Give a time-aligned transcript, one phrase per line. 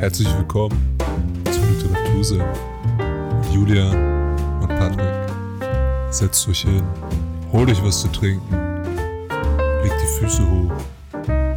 [0.00, 0.96] Herzlich willkommen
[1.44, 2.42] zu Literaturse
[3.52, 3.90] Julia
[4.62, 5.12] und Patrick.
[6.08, 6.82] Setzt euch hin,
[7.52, 8.42] holt euch was zu trinken,
[9.82, 10.72] legt die Füße hoch.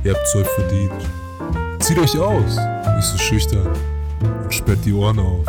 [0.03, 0.91] Ihr habt's euch verdient.
[1.79, 2.57] Zieht euch aus,
[2.97, 3.69] nicht so schüchtern
[4.43, 5.45] und sperrt die Ohren auf,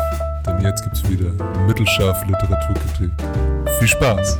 [0.47, 1.33] denn jetzt gibt's wieder
[1.67, 3.11] mittelscharfe Literaturkritik.
[3.77, 4.37] Viel Spaß!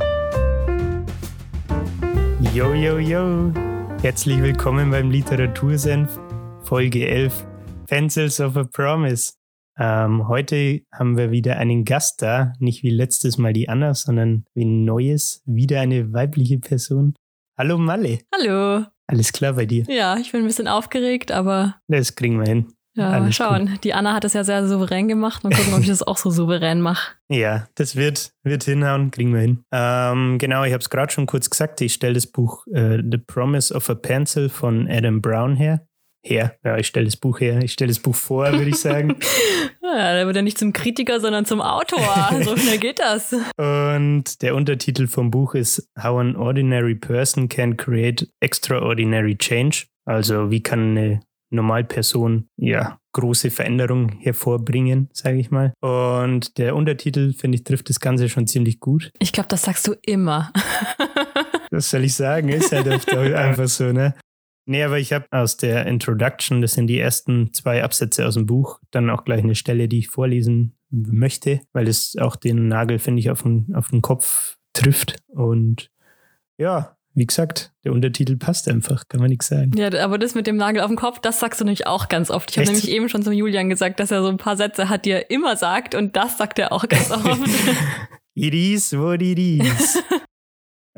[2.54, 3.52] Yo, yo, yo!
[4.00, 6.18] Herzlich willkommen beim Literatursenf,
[6.62, 7.44] Folge 11,
[7.86, 9.34] Pencils of a Promise.
[9.78, 14.44] Ähm, heute haben wir wieder einen Gast da, nicht wie letztes Mal die Anna, sondern
[14.54, 17.14] wie ein neues, wieder eine weibliche Person.
[17.58, 18.20] Hallo Malle.
[18.34, 18.86] Hallo.
[19.06, 19.84] Alles klar bei dir?
[19.88, 21.76] Ja, ich bin ein bisschen aufgeregt, aber.
[21.86, 22.72] Das kriegen wir hin.
[22.96, 23.66] Ja, mal schauen.
[23.66, 23.84] Gut.
[23.84, 25.44] Die Anna hat das ja sehr souverän gemacht.
[25.44, 27.12] Mal gucken, ob ich das auch so souverän mache.
[27.28, 29.62] Ja, das wird, wird hinhauen, kriegen wir hin.
[29.70, 31.80] Ähm, genau, ich habe es gerade schon kurz gesagt.
[31.82, 35.86] Ich stelle das Buch äh, The Promise of a Pencil von Adam Brown her.
[36.28, 37.62] Her, ja, ich stelle das Buch her.
[37.62, 39.16] Ich stelle das Buch vor, würde ich sagen.
[39.82, 42.30] ja, da wird er nicht zum Kritiker, sondern zum Autor.
[42.42, 43.32] So schnell geht das.
[43.56, 49.84] Und der Untertitel vom Buch ist How an Ordinary Person Can Create Extraordinary Change.
[50.04, 55.72] Also, wie kann eine Normalperson ja große Veränderung hervorbringen, sage ich mal.
[55.80, 59.10] Und der Untertitel, finde ich, trifft das Ganze schon ziemlich gut.
[59.20, 60.52] Ich glaube, das sagst du immer.
[61.70, 62.50] Was soll ich sagen?
[62.50, 62.88] Ist halt
[63.34, 64.14] einfach so, ne?
[64.66, 68.46] Nee, aber ich habe aus der Introduction, das sind die ersten zwei Absätze aus dem
[68.46, 72.98] Buch, dann auch gleich eine Stelle, die ich vorlesen möchte, weil es auch den Nagel,
[72.98, 75.18] finde ich, auf den, auf den Kopf trifft.
[75.28, 75.90] Und
[76.58, 79.72] ja, wie gesagt, der Untertitel passt einfach, kann man nichts sagen.
[79.76, 82.30] Ja, aber das mit dem Nagel auf dem Kopf, das sagst du nämlich auch ganz
[82.30, 82.50] oft.
[82.50, 85.06] Ich habe nämlich eben schon zum Julian gesagt, dass er so ein paar Sätze hat,
[85.06, 87.40] die er immer sagt und das sagt er auch ganz oft.
[88.34, 90.02] it is what it is.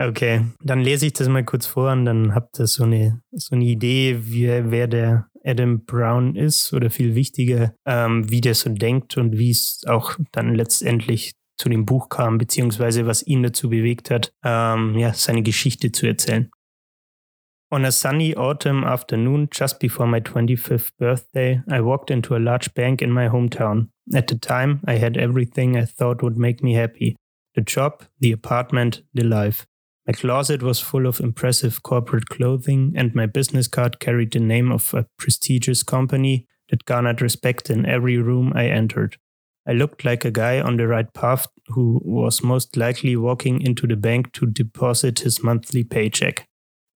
[0.01, 3.57] Okay, dann lese ich das mal kurz vor und dann habt ihr so eine, so
[3.57, 8.71] eine Idee, wie, wer der Adam Brown ist oder viel wichtiger, ähm, wie der so
[8.71, 13.71] denkt und wie es auch dann letztendlich zu dem Buch kam, beziehungsweise was ihn dazu
[13.71, 16.49] bewegt hat, ähm, ja, seine Geschichte zu erzählen.
[17.71, 22.73] On a sunny autumn afternoon, just before my 25th birthday, I walked into a large
[22.75, 23.89] bank in my hometown.
[24.15, 27.17] At the time, I had everything I thought would make me happy
[27.55, 29.67] the job, the apartment, the life.
[30.09, 34.73] My closet was full of impressive corporate clothing, and my business card carried the name
[34.73, 39.19] of a prestigious company that garnered respect in every room I entered.
[39.69, 43.87] I looked like a guy on the right path who was most likely walking into
[43.87, 46.47] the bank to deposit his monthly paycheck.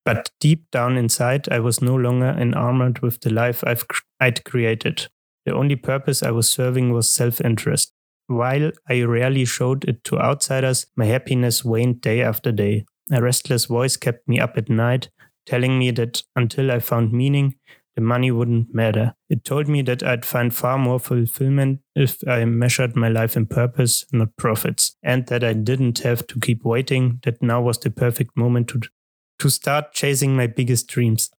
[0.07, 3.85] But deep down inside, I was no longer enamored with the life I've,
[4.21, 5.09] I'd created.
[5.45, 7.93] The only purpose I was serving was self interest.
[8.27, 12.87] While I rarely showed it to outsiders, my happiness waned day after day.
[13.11, 15.11] A restless voice kept me up at night,
[15.47, 17.57] telling me that until I found meaning,
[17.95, 19.15] the money wouldn't matter.
[19.29, 23.47] It told me that I'd find far more fulfillment if I measured my life in
[23.47, 27.91] purpose, not profits, and that I didn't have to keep waiting, that now was the
[27.91, 28.81] perfect moment to,
[29.41, 31.31] to start chasing my biggest dreams.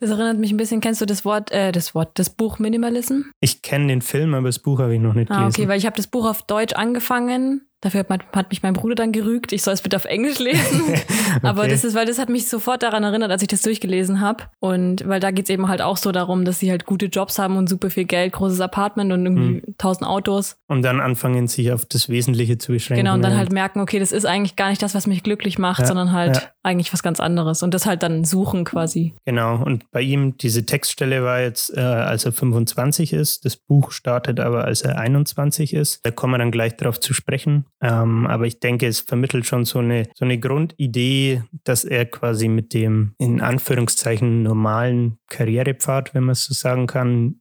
[0.00, 3.30] Das erinnert mich ein bisschen, kennst du das Wort, äh, das Wort, das Buch Minimalism?
[3.40, 5.60] Ich kenne den Film, aber das Buch habe ich noch nicht ah, gelesen.
[5.60, 9.12] Okay, weil ich habe das Buch auf Deutsch angefangen Dafür hat, mich mein Bruder dann
[9.12, 10.82] gerügt, ich soll es bitte auf Englisch lesen.
[10.88, 11.02] okay.
[11.42, 14.44] Aber das ist, weil das hat mich sofort daran erinnert, als ich das durchgelesen habe.
[14.58, 17.38] Und weil da geht es eben halt auch so darum, dass sie halt gute Jobs
[17.38, 19.74] haben und super viel Geld, großes Apartment und irgendwie mhm.
[19.76, 20.56] tausend Autos.
[20.66, 23.04] Und dann anfangen, sich auf das Wesentliche zu beschränken.
[23.04, 25.58] Genau, und dann halt merken, okay, das ist eigentlich gar nicht das, was mich glücklich
[25.58, 26.42] macht, ja, sondern halt ja.
[26.62, 27.62] eigentlich was ganz anderes.
[27.62, 29.14] Und das halt dann suchen quasi.
[29.26, 33.44] Genau, und bei ihm, diese Textstelle war jetzt, äh, als er 25 ist.
[33.44, 36.00] Das Buch startet aber, als er 21 ist.
[36.04, 37.66] Da kommen wir dann gleich darauf zu sprechen.
[37.82, 42.48] Ähm, aber ich denke, es vermittelt schon so eine, so eine Grundidee, dass er quasi
[42.48, 47.40] mit dem in Anführungszeichen normalen Karrierepfad, wenn man es so sagen kann,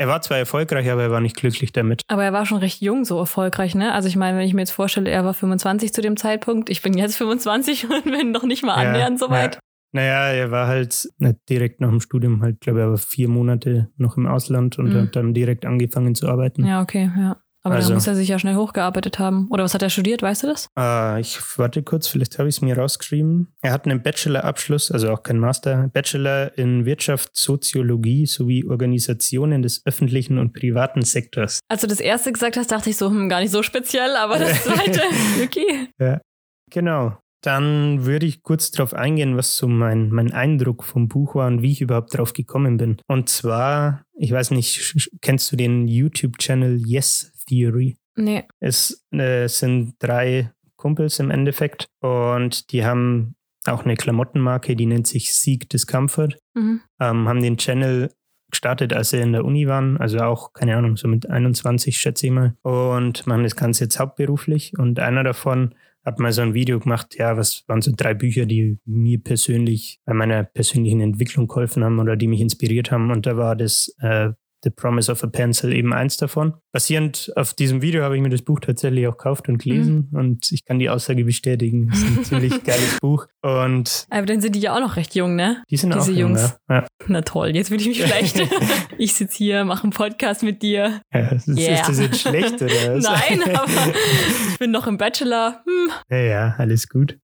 [0.00, 2.02] er war zwar erfolgreich, aber er war nicht glücklich damit.
[2.06, 3.92] Aber er war schon recht jung so erfolgreich, ne?
[3.92, 6.82] Also ich meine, wenn ich mir jetzt vorstelle, er war 25 zu dem Zeitpunkt, ich
[6.82, 9.56] bin jetzt 25 und bin noch nicht mal annähernd ja, so weit.
[9.56, 9.60] Ja.
[9.90, 13.90] Naja, er war halt nicht direkt nach dem Studium, halt, glaube ich, aber vier Monate
[13.96, 15.00] noch im Ausland und mhm.
[15.00, 16.64] hat dann direkt angefangen zu arbeiten.
[16.64, 17.38] Ja, okay, ja.
[17.62, 19.48] Aber also, da muss er sich ja schnell hochgearbeitet haben.
[19.50, 20.68] Oder was hat er studiert, weißt du das?
[20.78, 23.52] Äh, ich warte kurz, vielleicht habe ich es mir rausgeschrieben.
[23.62, 30.38] Er hat einen Bachelor-Abschluss, also auch kein Master, Bachelor in Wirtschaftssoziologie sowie Organisationen des öffentlichen
[30.38, 31.60] und privaten Sektors.
[31.68, 34.38] Als du das erste gesagt hast, dachte ich so, hm, gar nicht so speziell, aber
[34.38, 35.00] das zweite,
[35.42, 35.88] okay.
[35.98, 36.20] Ja,
[36.70, 37.18] genau.
[37.42, 41.62] Dann würde ich kurz darauf eingehen, was so mein, mein Eindruck vom Buch war und
[41.62, 42.96] wie ich überhaupt drauf gekommen bin.
[43.06, 47.96] Und zwar, ich weiß nicht, kennst du den YouTube-Channel Yes Theory?
[48.16, 48.44] Nee.
[48.60, 53.34] Es äh, sind drei Kumpels im Endeffekt und die haben
[53.66, 56.38] auch eine Klamottenmarke, die nennt sich Seek Discomfort.
[56.54, 56.80] Mhm.
[57.00, 58.10] Ähm, haben den Channel
[58.50, 62.26] gestartet, als sie in der Uni waren, also auch, keine Ahnung, so mit 21, schätze
[62.26, 64.78] ich mal, und machen das Ganze jetzt hauptberuflich.
[64.78, 65.74] Und einer davon
[66.04, 70.00] hat mal so ein Video gemacht, ja, was waren so drei Bücher, die mir persönlich
[70.06, 73.10] bei meiner persönlichen Entwicklung geholfen haben oder die mich inspiriert haben.
[73.10, 74.30] Und da war das äh,
[74.64, 76.54] The Promise of a Pencil eben eins davon.
[76.72, 80.18] Basierend auf diesem Video habe ich mir das Buch tatsächlich auch gekauft und gelesen mhm.
[80.18, 81.90] und ich kann die Aussage bestätigen.
[81.92, 83.26] Es ist ein ziemlich geiles Buch.
[83.42, 85.62] Und Aber dann sind die ja auch noch recht jung, ne?
[85.70, 86.58] Die sind Diese auch jung, Jungs.
[86.68, 86.86] Ja.
[87.06, 88.42] Na toll, jetzt fühle ich mich schlecht.
[88.98, 91.00] ich sitze hier, mache einen Podcast mit dir.
[91.12, 91.80] Ja, ist, Yeah.
[91.80, 92.66] ist das jetzt schlecht oder
[92.96, 93.04] was?
[93.04, 93.94] Nein, aber
[94.50, 95.62] ich bin noch im Bachelor.
[95.64, 95.90] Hm.
[96.10, 97.18] Ja, ja, alles gut.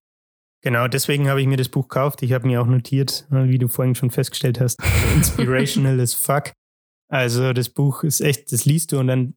[0.61, 2.23] Genau, deswegen habe ich mir das Buch gekauft.
[2.23, 4.79] Ich habe mir auch notiert, wie du vorhin schon festgestellt hast,
[5.15, 6.53] inspirational as fuck.
[7.07, 9.35] Also das Buch ist echt, das liest du und dann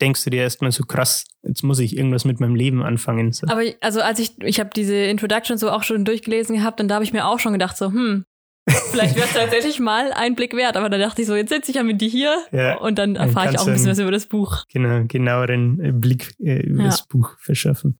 [0.00, 3.32] denkst du dir erstmal so krass, jetzt muss ich irgendwas mit meinem Leben anfangen.
[3.32, 3.46] So.
[3.48, 6.96] Aber also als ich, ich habe diese Introduction so auch schon durchgelesen gehabt und da
[6.96, 8.26] habe ich mir auch schon gedacht so, hm,
[8.90, 10.76] vielleicht wäre es tatsächlich mal ein Blick wert.
[10.76, 13.16] Aber da dachte ich so, jetzt sitze ich ja mit dir hier Ja, und dann
[13.16, 14.64] erfahre ich auch ein bisschen was über das Buch.
[14.70, 16.88] genau, genaueren äh, Blick äh, über Ja.
[16.90, 17.98] das Buch verschaffen.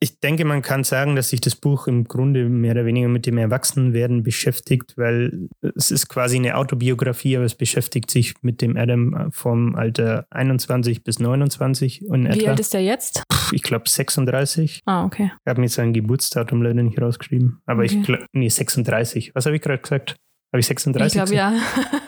[0.00, 3.24] Ich denke, man kann sagen, dass sich das Buch im Grunde mehr oder weniger mit
[3.24, 8.76] dem Erwachsenenwerden beschäftigt, weil es ist quasi eine Autobiografie, aber es beschäftigt sich mit dem
[8.76, 12.50] Adam vom Alter 21 bis 29 in Wie etwa.
[12.50, 13.22] alt ist der jetzt?
[13.52, 14.80] ich glaube 36.
[14.84, 15.30] Ah, okay.
[15.44, 17.96] Ich habe mir sein Geburtsdatum leider nicht rausgeschrieben, aber Okay.
[18.00, 19.34] ich glaube, nee, 36.
[19.34, 20.16] Was habe ich gerade gesagt?
[20.52, 21.06] Habe ich 36?
[21.06, 21.54] Ich glaube ja.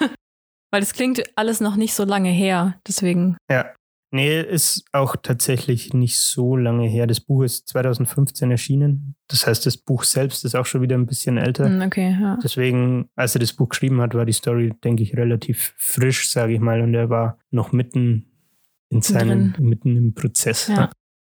[0.72, 2.78] Weil es klingt alles noch nicht so lange her.
[2.86, 3.36] Deswegen.
[3.50, 3.72] Ja.
[4.12, 7.06] Nee, ist auch tatsächlich nicht so lange her.
[7.06, 9.16] Das Buch ist 2015 erschienen.
[9.28, 11.66] Das heißt, das Buch selbst ist auch schon wieder ein bisschen älter.
[11.66, 12.38] Hm, Okay, ja.
[12.42, 16.54] Deswegen, als er das Buch geschrieben hat, war die Story, denke ich, relativ frisch, sage
[16.54, 16.80] ich mal.
[16.82, 18.26] Und er war noch mitten
[18.90, 20.68] in seinem, mitten im Prozess.
[20.68, 20.90] Ja.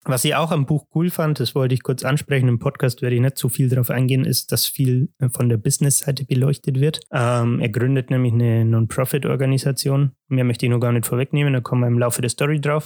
[0.09, 3.17] Was ich auch am Buch cool fand, das wollte ich kurz ansprechen, im Podcast werde
[3.17, 7.01] ich nicht so viel darauf eingehen, ist, dass viel äh, von der Business-Seite beleuchtet wird.
[7.11, 10.13] Ähm, er gründet nämlich eine Non-Profit-Organisation.
[10.29, 12.85] Mehr möchte ich noch gar nicht vorwegnehmen, da kommen wir im Laufe der Story drauf.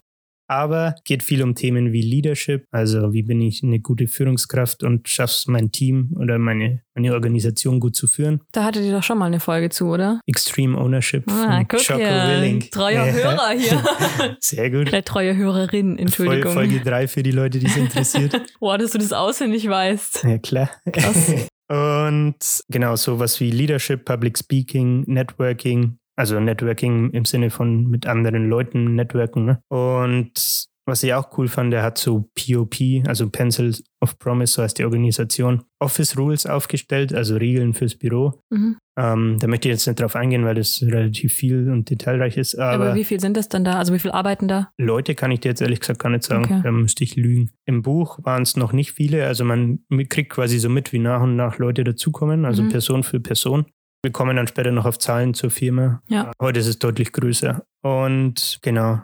[0.51, 5.07] Aber geht viel um Themen wie Leadership, also wie bin ich eine gute Führungskraft und
[5.07, 8.41] schaff's mein Team oder meine, meine Organisation gut zu führen.
[8.51, 10.19] Da hattet ihr doch schon mal eine Folge zu, oder?
[10.27, 12.07] Extreme Ownership Ah, von hier.
[12.27, 12.59] Willing.
[12.69, 13.13] Treuer Ja.
[13.13, 14.35] Hörer hier.
[14.41, 14.91] Sehr gut.
[14.91, 16.51] Äh, treue Hörerin, Entschuldigung.
[16.51, 18.41] Fol- Folge 3 für die Leute, die es interessiert.
[18.59, 20.25] Boah, dass du das auswendig weißt.
[20.25, 20.69] Ja, klar.
[20.91, 21.31] Krass.
[21.71, 22.35] Und
[22.67, 28.95] genau, sowas wie Leadership, Public Speaking, Networking, also Networking im Sinne von mit anderen Leuten
[28.95, 29.45] networken.
[29.45, 29.61] Ne?
[29.69, 32.75] Und was ich auch cool fand, der hat so POP,
[33.07, 38.41] also Pencils of Promise, so heißt die Organisation, Office Rules aufgestellt, also Regeln fürs Büro.
[38.49, 38.77] Mhm.
[38.99, 42.55] Ähm, da möchte ich jetzt nicht drauf eingehen, weil das relativ viel und detailreich ist.
[42.55, 43.77] Aber, Aber, wie viel sind das dann da?
[43.77, 44.69] Also wie viel arbeiten da?
[44.77, 46.43] Leute kann ich dir jetzt ehrlich gesagt gar nicht sagen.
[46.45, 46.61] Okay.
[46.63, 47.51] Da müsste ich lügen.
[47.65, 49.27] Im Buch waren es noch nicht viele.
[49.27, 49.79] Also man
[50.09, 52.69] kriegt quasi so mit, wie nach und nach Leute dazukommen, also Mhm.
[52.69, 53.65] Person für Person.
[54.03, 56.01] Wir kommen dann später noch auf Zahlen zur Firma.
[56.09, 56.31] Ja.
[56.41, 57.63] Heute ist es deutlich größer.
[57.81, 59.01] Und genau.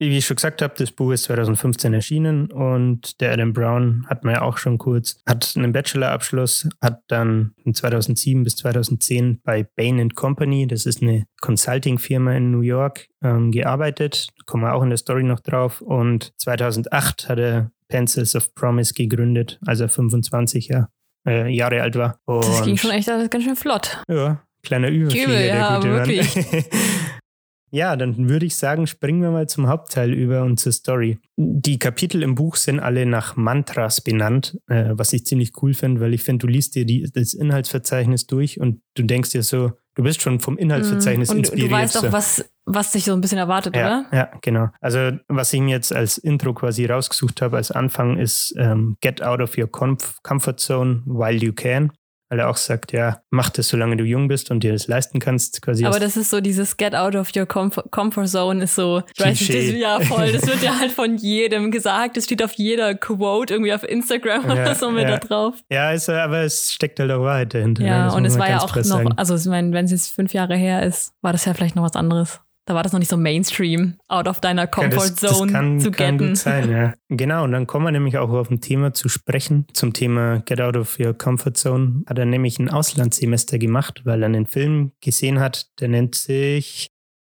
[0.00, 4.22] Wie ich schon gesagt habe, das Buch ist 2015 erschienen und der Adam Brown hat
[4.22, 9.64] man ja auch schon kurz, hat einen Bachelorabschluss, hat dann von 2007 bis 2010 bei
[9.74, 14.28] Bain Company, das ist eine Consulting-Firma in New York, ähm, gearbeitet.
[14.36, 15.80] Da kommen wir auch in der Story noch drauf.
[15.80, 20.92] Und 2008 hat er Pencils of Promise gegründet, als er 25 Jahr,
[21.28, 22.18] äh, Jahre alt war.
[22.24, 24.02] Und Das ging schon echt alles ganz schön flott.
[24.08, 26.36] ja, kleiner Überflieger, Übel, der ja, gute wirklich.
[26.36, 26.64] Mann.
[27.70, 31.18] ja, dann würde ich sagen, springen wir mal zum Hauptteil über und zur Story.
[31.36, 36.00] Die Kapitel im Buch sind alle nach Mantras benannt, äh, was ich ziemlich cool finde,
[36.00, 39.72] weil ich finde, du liest dir die, das Inhaltsverzeichnis durch und du denkst dir so,
[39.98, 41.32] du bist schon vom Inhaltsverzeichnis Mhm.
[41.32, 41.70] Und inspiriert.
[41.70, 42.06] du weißt so.
[42.06, 44.16] auch, was, was dich so ein bisschen erwartet, Ja, oder?
[44.16, 44.68] ja, genau.
[44.80, 49.22] Also was ich mir jetzt als Intro quasi rausgesucht habe als Anfang ist ähm, Get
[49.22, 51.90] out of your comf comfort zone while you can.
[52.30, 55.18] Weil er auch sagt, ja, mach das, solange du jung bist und dir das leisten
[55.18, 55.62] kannst.
[55.62, 59.02] Quasi Aber das ist so dieses Get out of your comfort, comfort zone ist so,
[59.16, 59.72] ich weiß nicht, Klischee.
[59.72, 63.54] das, ja voll, das wird ja halt von jedem gesagt, das steht auf jeder Quote
[63.54, 65.16] irgendwie auf Instagram Ja, oder so mit ja.
[65.16, 65.54] da drauf.
[65.70, 67.82] ja, ist, er, aber es steckt halt auch Wahrheit dahinter.
[67.82, 67.88] ne?
[67.88, 69.12] Ja, Das und es war ja auch noch, sagen.
[69.16, 71.82] also ich meine, wenn es jetzt fünf Jahre her ist, war das ja vielleicht noch
[71.84, 72.40] was anderes.
[72.68, 75.50] Da war das noch nicht so Mainstream, out of deiner Ja, Comfort das, das Zone
[75.52, 76.28] kann, zu kann getten.
[76.28, 76.92] gut sein, ja.
[77.08, 79.64] Genau, und dann kommen wir nämlich auch auf ein Thema zu sprechen.
[79.72, 84.22] Zum Thema Get Out of Your Comfort Zone hat er nämlich ein Auslandssemester gemacht, weil
[84.22, 86.88] er einen Film gesehen hat, der nennt sich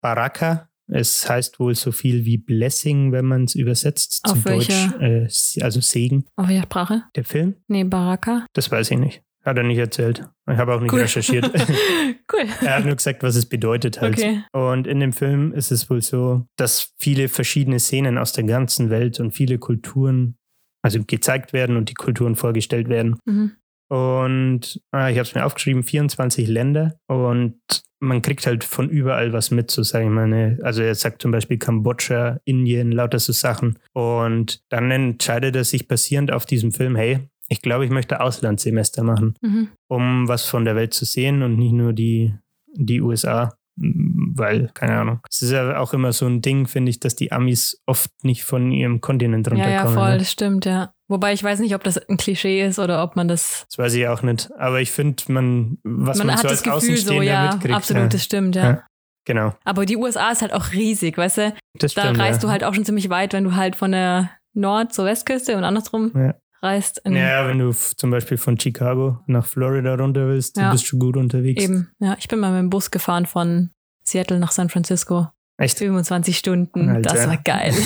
[0.02, 0.68] Baraka.
[0.86, 5.00] Es heißt wohl so viel wie Blessing, wenn man es übersetzt Auf zu Deutsch, welcher?
[5.00, 6.26] äh, also Segen.
[6.36, 7.04] Auf welcher Sprache?
[7.16, 7.54] Der Film?
[7.68, 8.44] Nee, Baraka.
[8.52, 9.22] Das weiß ich nicht.
[9.44, 10.24] Hat er nicht erzählt.
[10.50, 11.00] Ich habe auch nicht Cool.
[11.00, 11.50] recherchiert.
[12.32, 12.46] cool.
[12.60, 14.18] Er hat nur gesagt, was es bedeutet halt.
[14.18, 14.42] Okay.
[14.52, 18.90] Und in dem Film ist es wohl so, dass viele verschiedene Szenen aus der ganzen
[18.90, 20.36] Welt und viele Kulturen
[20.84, 23.16] also gezeigt werden und die Kulturen vorgestellt werden.
[23.24, 23.52] Mhm.
[23.88, 27.60] Und ah, ich habe es mir aufgeschrieben, 24 Länder und
[28.00, 30.26] man kriegt halt von überall was mit, so sage ich mal.
[30.26, 30.58] Ne?
[30.62, 33.78] Also er sagt zum Beispiel Kambodscha, Indien, lauter so Sachen.
[33.92, 39.02] Und dann entscheidet er sich basierend auf diesem Film, hey, ich glaube, ich möchte Auslandssemester
[39.04, 39.68] machen, Mhm.
[39.88, 42.34] um was von der Welt zu sehen und nicht nur die,
[42.74, 43.54] die USA.
[43.76, 45.20] Weil, keine Ahnung.
[45.30, 48.44] Es ist ja auch immer so ein Ding, finde ich, dass die Amis oft nicht
[48.44, 49.94] von ihrem Kontinent Ja, ja, runterkommen.
[49.94, 50.18] voll, ne?
[50.18, 50.92] das stimmt, ja.
[51.08, 53.64] Wobei ich weiß nicht, ob das ein Klischee ist oder ob man das.
[53.70, 54.50] Das weiß ich auch nicht.
[54.58, 57.50] Aber ich finde, man, was man, man so hat als das Gefühl so, Außenstehender ja,
[57.52, 57.74] mitkriegt.
[57.74, 58.08] absolut, ja.
[58.08, 58.62] das stimmt, ja.
[58.64, 58.82] Ja.
[59.24, 59.54] Genau.
[59.64, 61.54] Aber die USA ist halt auch riesig, weißt du?
[61.78, 62.48] Das Da stimmt, reist ja.
[62.48, 65.64] du halt auch schon ziemlich weit, wenn du halt von der Nord- zur Westküste und
[65.64, 66.34] andersrum Ja.
[66.62, 67.02] Reist.
[67.06, 70.66] Ja, wenn du zum Beispiel von Chicago nach Florida runter willst, Ja.
[70.66, 71.62] du bist schon gut unterwegs.
[71.62, 72.16] Eben, ja.
[72.18, 73.70] Ich bin mal mit dem Bus gefahren von
[74.04, 75.28] Seattle nach San Francisco.
[75.58, 75.78] Echt?
[75.78, 76.88] 25 Stunden.
[76.88, 77.14] Alter.
[77.14, 77.74] Das war geil.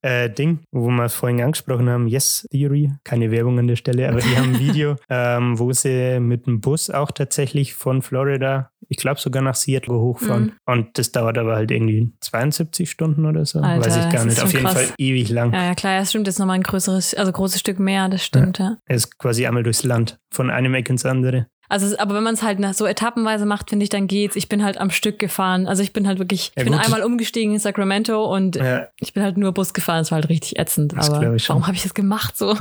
[0.00, 4.08] Äh, Ding, wo wir es vorhin angesprochen haben, Yes Theory, keine Werbung an der Stelle,
[4.08, 8.70] aber die haben ein Video, ähm, wo sie mit dem Bus auch tatsächlich von Florida,
[8.88, 10.44] ich glaube sogar nach Seattle hochfahren.
[10.44, 10.52] Mhm.
[10.66, 13.60] Und das dauert aber halt irgendwie 72 Stunden oder so.
[13.60, 14.42] Alter, Weiß ich gar das nicht.
[14.42, 14.74] Auf jeden krass.
[14.74, 15.52] Fall ewig lang.
[15.52, 16.26] ja, ja, klar, ja, stimmt.
[16.26, 18.76] Das ist nochmal ein größeres, also großes Stück mehr, das stimmt, ja.
[18.86, 21.46] Er ist quasi einmal durchs Land, von einem Eck ins andere.
[21.70, 24.36] Also, aber wenn man es halt so etappenweise macht, finde ich, dann geht's.
[24.36, 25.66] Ich bin halt am Stück gefahren.
[25.66, 26.82] Also ich bin halt wirklich, Ja, ich bin gut.
[26.82, 30.00] einmal umgestiegen in Sacramento und Ja, ich bin halt nur Bus gefahren.
[30.00, 30.94] Es war halt richtig ätzend.
[30.96, 32.56] Das aber warum habe ich das gemacht so?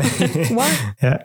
[1.01, 1.21] Ja.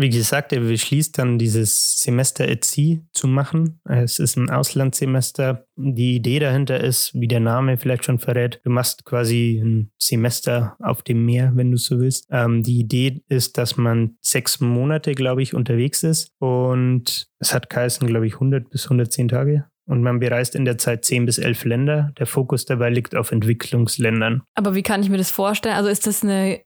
[0.00, 3.80] Wie gesagt, er beschließt dann dieses Semester Sea zu machen.
[3.84, 5.66] Es ist ein Auslandssemester.
[5.76, 10.74] Die Idee dahinter ist, wie der Name vielleicht schon verrät, du machst quasi ein Semester
[10.80, 12.26] auf dem Meer, wenn du so willst.
[12.30, 17.68] Ähm, die Idee ist, dass man sechs Monate, glaube ich, unterwegs ist und es hat
[17.68, 19.66] geheißen, glaube ich, 100 bis 110 Tage.
[19.84, 22.12] Und man bereist in der Zeit 10 bis 11 Länder.
[22.18, 24.44] Der Fokus dabei liegt auf Entwicklungsländern.
[24.54, 25.76] aber wie kann ich mir das vorstellen?
[25.76, 26.62] Also ist das eine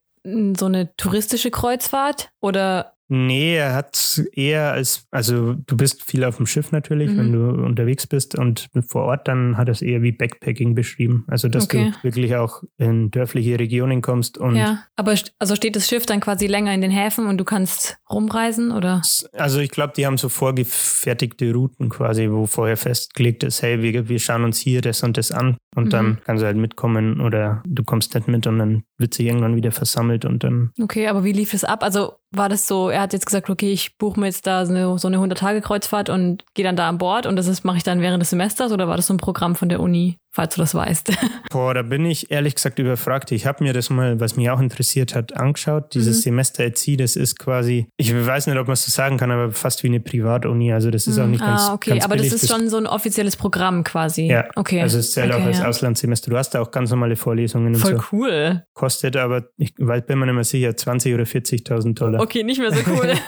[0.56, 6.38] so eine touristische Kreuzfahrt oder Nee, er hat eher als, also du bist viel auf
[6.38, 7.16] dem Schiff natürlich, Mhm.
[7.18, 11.24] wenn du unterwegs bist und vor Ort, dann hat er es eher wie Backpacking beschrieben.
[11.28, 11.90] Also, dass Okay.
[11.92, 14.84] du wirklich auch in dörfliche Regionen kommst und ja?
[14.96, 18.72] Aber also steht das Schiff dann quasi länger in den Häfen und du kannst rumreisen
[18.72, 19.02] oder?
[19.32, 24.08] also ich glaube, die haben so vorgefertigte Routen quasi, wo vorher festgelegt ist, hey, wir,
[24.08, 25.90] wir schauen uns hier das und das an und Mhm.
[25.90, 29.56] dann kannst du halt mitkommen oder du kommst nicht mit und dann wird sich irgendwann
[29.56, 31.82] wieder versammelt und dann Okay, aber wie lief das ab?
[31.82, 34.72] Also war das so, er hat jetzt gesagt, okay, ich buche mir jetzt da so
[34.72, 38.00] eine, so eine 100-Tage-Kreuzfahrt und gehe dann da an Bord und das mache ich dann
[38.00, 40.74] während des Semesters oder war das so ein Programm von der Uni, falls du das
[40.74, 41.12] weißt?
[41.50, 43.30] Boah, da bin ich ehrlich gesagt überfragt.
[43.32, 45.94] Ich habe mir das mal, was mich auch interessiert hat, angeschaut.
[45.94, 46.22] Dieses Mhm.
[46.22, 49.52] Semester Sea, das ist quasi, ich weiß nicht, ob man es so sagen kann, aber
[49.52, 50.72] fast wie eine Privatuni.
[50.72, 52.32] Also das ist auch nicht ganz, ah, okay, ganz aber billig.
[52.32, 54.26] das ist schon so ein offizielles Programm quasi.
[54.26, 54.82] Ja, okay.
[54.82, 55.66] Also es zählt okay, auch als ja.
[55.68, 56.30] Auslandssemester.
[56.30, 58.04] Du hast da auch ganz normale Vorlesungen und Voll so.
[58.12, 58.64] cool.
[58.74, 62.20] Kostet aber, ich weiß, bin mir nicht mehr sicher, 20 oder 40.000 Dollar.
[62.20, 63.12] Okay, nicht mehr so cool.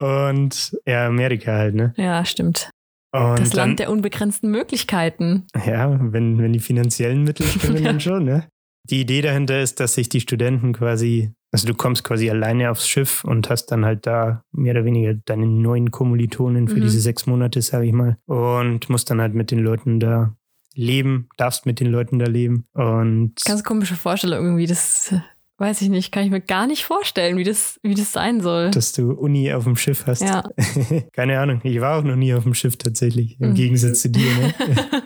[0.00, 1.94] Und ja, Amerika halt, ne?
[1.96, 2.70] ja, stimmt.
[3.14, 5.46] Und Das dann, Land der unbegrenzten Möglichkeiten.
[5.66, 8.48] Ja, wenn, wenn die finanziellen Mittel stimmen, dann schon, ne?
[8.90, 12.86] Die Idee dahinter ist, dass sich die Studenten quasi, also du kommst quasi alleine aufs
[12.88, 16.82] Schiff und hast dann halt da mehr oder weniger deine neuen Kommilitonen für Mhm.
[16.82, 20.36] diese sechs Monate, sage ich mal, und musst dann halt mit den Leuten da
[20.74, 24.66] leben, darfst mit den Leuten da leben und Ganz komische Vorstellung irgendwie.
[24.66, 25.14] Das
[25.58, 28.70] weiß ich nicht, kann ich mir gar nicht vorstellen, wie das, wie das sein soll.
[28.70, 30.22] dass du Uni auf dem Schiff hast.
[30.22, 30.42] Ja.
[31.12, 33.54] Keine Ahnung, ich war auch noch nie auf dem Schiff tatsächlich, im Mhm.
[33.54, 34.22] Gegensatz zu dir.
[34.24, 34.54] Ne?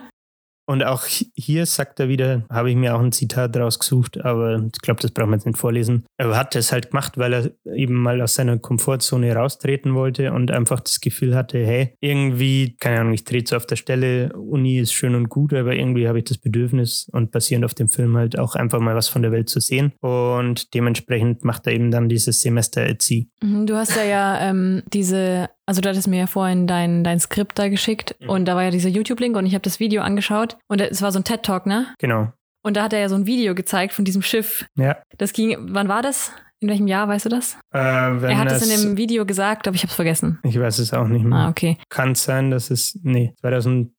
[0.68, 4.82] Und auch hier sagt er wieder, habe ich mir auch ein Zitat rausgesucht, aber ich
[4.82, 6.04] glaube, das brauchen wir jetzt nicht vorlesen.
[6.18, 10.50] Er hat das halt gemacht, weil er eben mal aus seiner Komfortzone raustreten wollte und
[10.50, 14.78] einfach das Gefühl hatte, hey, irgendwie, keine Ahnung, ich trete so auf der Stelle, Uni
[14.78, 18.18] ist schön und gut, aber irgendwie habe ich das Bedürfnis und basierend auf dem Film
[18.18, 19.94] halt auch einfach mal was von der Welt zu sehen.
[20.00, 23.24] Und dementsprechend macht er eben dann dieses Semester Sea.
[23.42, 27.20] Mhm, Du hast ja, ja ähm, diese, also du hattest mir ja vorhin dein, dein
[27.20, 28.30] Skript da geschickt Mhm.
[28.30, 31.12] und da war ja dieser YouTube-Link und ich habe das Video angeschaut und es war
[31.12, 31.86] so ein TED-Talk, ne?
[31.98, 32.32] Genau.
[32.64, 34.64] Und da hat er ja so ein Video gezeigt von diesem Schiff.
[34.76, 34.96] Ja.
[35.18, 36.32] Das ging, wann war das?
[36.60, 37.54] In welchem Jahr, weißt du das?
[37.72, 40.38] Äh, er hat es in dem Video gesagt, aber ich habe es vergessen.
[40.42, 41.38] Ich weiß es auch nicht mehr.
[41.38, 41.78] Ah, okay.
[41.88, 42.98] Kann sein, dass es.
[43.02, 43.92] Nee, 2005.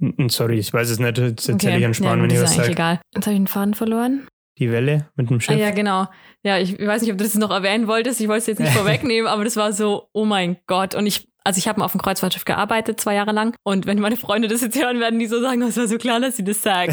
[0.00, 1.16] N- Sorry, ich weiß es nicht.
[1.18, 1.78] Jetzt erzähle okay.
[1.78, 2.72] ich einen Schmarrn, ja, wenn ich ist was eigentlich sage.
[2.72, 3.00] egal.
[3.14, 4.26] Jetzt habe ich den Faden verloren.
[4.58, 5.58] Die Welle mit dem Ah, Schiff.
[5.58, 6.06] ja, genau.
[6.42, 8.20] Ja, ich weiß nicht, ob du das noch erwähnen wolltest.
[8.20, 10.94] Ich wollte es jetzt nicht vorwegnehmen, aber das war so, oh mein Gott.
[10.94, 13.54] Und ich, also ich habe auf dem Kreuzfahrtschiff gearbeitet, zwei Jahre lang.
[13.62, 16.20] Und wenn meine Freunde das jetzt hören, werden die so sagen, es war so klar,
[16.20, 16.92] dass sie das sagt.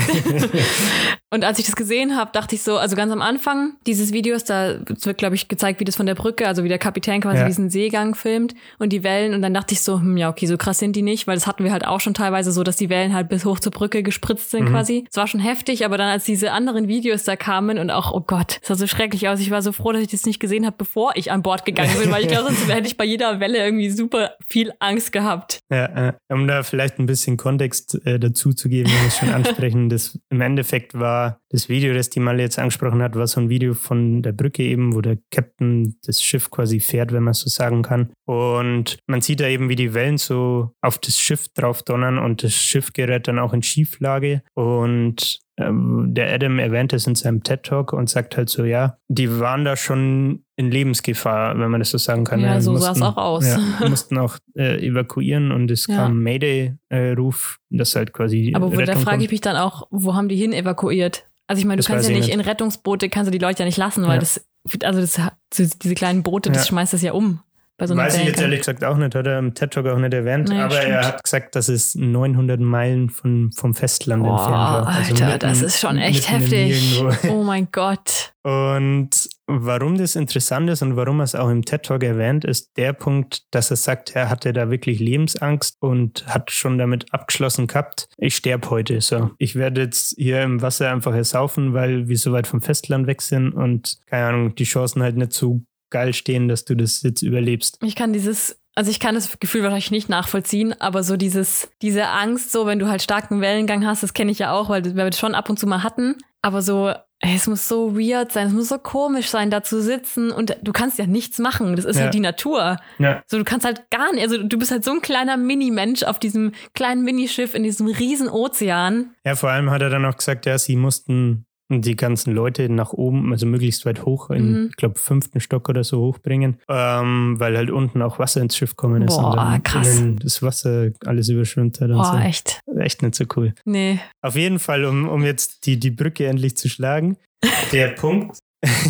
[1.31, 4.43] und als ich das gesehen habe, dachte ich so, also ganz am Anfang dieses Videos,
[4.43, 7.39] da wird, glaube ich, gezeigt, wie das von der Brücke, also wie der Kapitän quasi
[7.39, 7.48] ja.
[7.48, 9.33] diesen Seegang filmt und die Wellen.
[9.33, 11.48] Und dann dachte ich so, hm, ja, okay, so krass sind die nicht, weil das
[11.48, 14.03] hatten wir halt auch schon teilweise so, dass die Wellen halt bis hoch zur Brücke
[14.03, 14.69] gespritzt sind mhm.
[14.69, 15.05] quasi.
[15.10, 18.22] Es war schon heftig, aber dann als diese anderen Videos da kamen und auch, oh
[18.22, 19.39] Gott, es sah so schrecklich aus.
[19.39, 21.98] Ich war so froh, dass ich das nicht gesehen habe, bevor ich an Bord gegangen
[22.00, 25.59] bin, weil ich glaube, sonst hätte ich bei jeder Welle irgendwie super viel Angst gehabt.
[25.71, 29.29] Ja, äh, um da vielleicht ein bisschen Kontext äh, dazu zu geben, muss ich schon
[29.33, 29.89] ansprechen.
[29.89, 33.50] Das im Endeffekt war das Video, das die Malle jetzt angesprochen hat, war so ein
[33.50, 37.50] Video von der Brücke eben, wo der Captain das Schiff quasi fährt, wenn man so
[37.50, 38.12] sagen kann.
[38.25, 42.43] Und man sieht da eben, wie die Wellen so auf das Schiff drauf donnern und
[42.43, 44.41] das Schiff gerät dann auch in Schieflage.
[44.55, 49.39] Und ähm, der Adam erwähnt es in seinem TED-Talk und sagt halt so, ja, die
[49.39, 52.39] waren da schon in Lebensgefahr, wenn man das so sagen kann.
[52.39, 53.45] Ja, so sah es auch aus.
[53.48, 55.98] Ja, mussten auch äh, evakuieren und es ja.
[55.98, 58.53] kam Mayday-Ruf, äh, das halt quasi.
[58.55, 61.25] Aber wo, da frage ich mich dann auch, wo haben die hin evakuiert?
[61.48, 63.65] Also ich meine, du das kannst ja nicht, in Rettungsboote, kannst du die Leute ja
[63.65, 64.19] nicht lassen, weil ja.
[64.19, 64.45] das,
[64.83, 67.41] also das, diese kleinen Boote, das schmeißt das ja um.
[67.87, 70.13] So Weiß ich jetzt ehrlich gesagt auch nicht, hat er im TED Talk auch nicht
[70.13, 70.91] erwähnt, nee, aber stimmt.
[70.91, 74.87] er hat gesagt, dass es 900 Meilen von, vom Festland Boah, entfernt war.
[74.87, 77.03] Also Alter, mitten, das ist schon echt heftig.
[77.29, 78.33] Oh mein Gott.
[78.43, 82.75] Und warum das interessant ist und warum er es auch im TED Talk erwähnt, ist
[82.77, 87.67] der Punkt, dass er sagt, er hatte da wirklich Lebensangst und hat schon damit abgeschlossen
[87.67, 88.99] gehabt, ich sterbe heute.
[89.01, 93.07] So, ich werde jetzt hier im Wasser einfach ersaufen, weil wir so weit vom Festland
[93.07, 95.61] weg sind und keine Ahnung, die Chancen halt nicht so
[95.93, 97.77] geil stehen, dass du das jetzt überlebst.
[97.81, 102.07] Ich kann dieses also ich kann das Gefühl wahrscheinlich nicht nachvollziehen, aber so dieses, diese
[102.07, 105.05] Angst, so wenn du halt starken Wellengang hast, das kenne ich ja auch, weil wir
[105.05, 106.15] das schon ab und zu mal hatten.
[106.41, 109.81] Aber so, ey, es muss so weird sein, es muss so komisch sein, da zu
[109.81, 111.75] sitzen und du kannst ja nichts machen.
[111.75, 112.03] Das ist ja.
[112.03, 112.77] halt die Natur.
[112.97, 113.21] Ja.
[113.27, 116.17] So, du kannst halt gar nicht, also du bist halt so ein kleiner Mini-Mensch auf
[116.19, 119.12] diesem kleinen Minischiff in diesem riesen Ozean.
[119.23, 122.93] Ja, vor allem hat er dann auch gesagt, ja, sie mussten die ganzen Leute nach
[122.93, 124.67] oben, also möglichst weit hoch, in, mhm.
[124.70, 128.75] ich glaube, fünften Stock oder so hochbringen, ähm, weil halt unten auch Wasser ins Schiff
[128.75, 129.15] kommen ist.
[129.15, 130.01] Boah, und dann krass.
[130.22, 131.89] das Wasser alles überschwemmt hat.
[131.89, 132.17] Und Boah, so.
[132.17, 132.60] echt.
[132.77, 133.53] Echt nicht so cool.
[133.65, 134.00] Nee.
[134.22, 137.17] Auf jeden Fall, um, um jetzt die, die Brücke endlich zu schlagen,
[137.72, 138.38] der Punkt.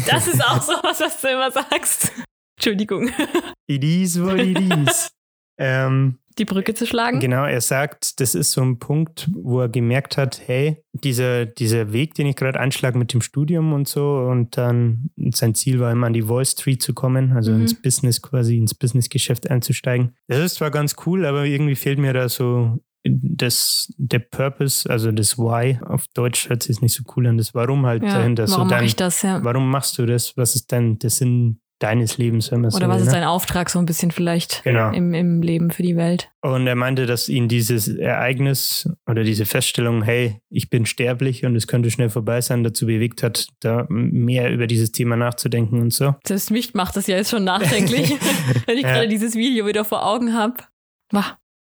[0.07, 2.11] Das ist auch so was, was du immer sagst.
[2.57, 3.09] Entschuldigung.
[3.67, 5.09] It is what it is.
[5.59, 7.19] ähm, die Brücke zu schlagen?
[7.19, 11.93] Genau, er sagt, das ist so ein Punkt, wo er gemerkt hat, hey, dieser, dieser
[11.93, 15.91] Weg, den ich gerade einschlage mit dem Studium und so, und dann sein Ziel war
[15.91, 17.61] immer an die Wall Street zu kommen, also mhm.
[17.61, 20.15] ins Business quasi, ins Businessgeschäft einzusteigen.
[20.27, 25.11] Das ist zwar ganz cool, aber irgendwie fehlt mir da so das, der Purpose, also
[25.11, 28.47] das Why, auf Deutsch hört sich nicht so cool an, das Warum halt ja, dahinter.
[28.47, 29.43] Warum so mache ich das, ja.
[29.43, 30.37] Warum machst du das?
[30.37, 33.19] Was ist dein der Sinn deines Lebens, wenn man Oder so was will, ist ne?
[33.19, 34.91] dein Auftrag so ein bisschen vielleicht genau.
[34.91, 36.31] im, im Leben für die Welt?
[36.41, 41.55] Und er meinte, dass ihn dieses Ereignis oder diese Feststellung, hey, ich bin sterblich und
[41.55, 45.93] es könnte schnell vorbei sein, dazu bewegt hat, da mehr über dieses Thema nachzudenken und
[45.93, 46.15] so.
[46.25, 48.15] Selbst mich macht das ja jetzt schon nachdenklich,
[48.65, 48.93] wenn ich ja.
[48.93, 50.55] gerade dieses Video wieder vor Augen habe.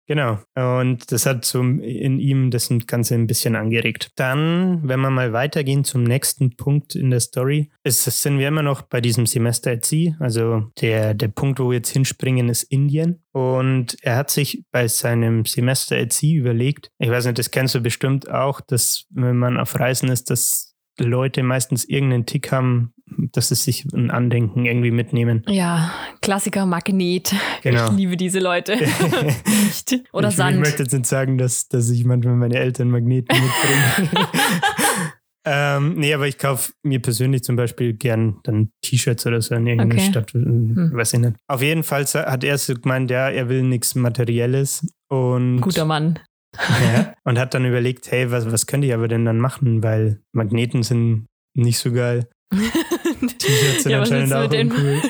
[0.06, 0.38] Genau.
[0.54, 4.10] Und das hat so in ihm das Ganze ein bisschen angeregt.
[4.16, 8.62] Dann, wenn wir mal weitergehen zum nächsten Punkt in der Story, ist, sind wir immer
[8.62, 10.14] noch bei diesem Semester at Sea.
[10.20, 13.22] Also der, der Punkt, wo wir jetzt hinspringen, ist Indien.
[13.32, 17.74] Und er hat sich bei seinem Semester at Sea überlegt, ich weiß nicht, das kennst
[17.74, 22.92] du bestimmt auch, dass wenn man auf Reisen ist, dass Leute meistens irgendeinen Tick haben,
[23.32, 25.42] dass sie sich ein Andenken irgendwie mitnehmen.
[25.48, 27.34] Ja, Klassiker Magnet.
[27.62, 27.90] Genau.
[27.90, 28.74] Ich liebe diese Leute.
[30.12, 30.56] Oder ich, Sand.
[30.56, 34.10] Ich möchte jetzt nicht sagen, dass, dass ich manchmal meine Eltern Magneten mitbringe.
[35.44, 39.66] ähm, nee, aber ich kaufe mir persönlich zum Beispiel gern dann T-Shirts oder so in
[39.66, 40.10] irgendeiner okay.
[40.10, 40.34] Stadt.
[40.34, 40.90] Äh, hm.
[40.94, 41.36] Weiß ich nicht.
[41.48, 44.86] Auf jeden Fall hat er so gemeint, ja, er will nichts Materielles.
[45.08, 46.18] Und Guter Mann.
[46.56, 50.20] Ja, und hat dann überlegt, hey, was, was könnte ich aber denn dann machen, weil
[50.32, 52.28] Magneten sind nicht so geil.
[52.52, 55.02] T-Shirts sind ja, anscheinend auch uncool.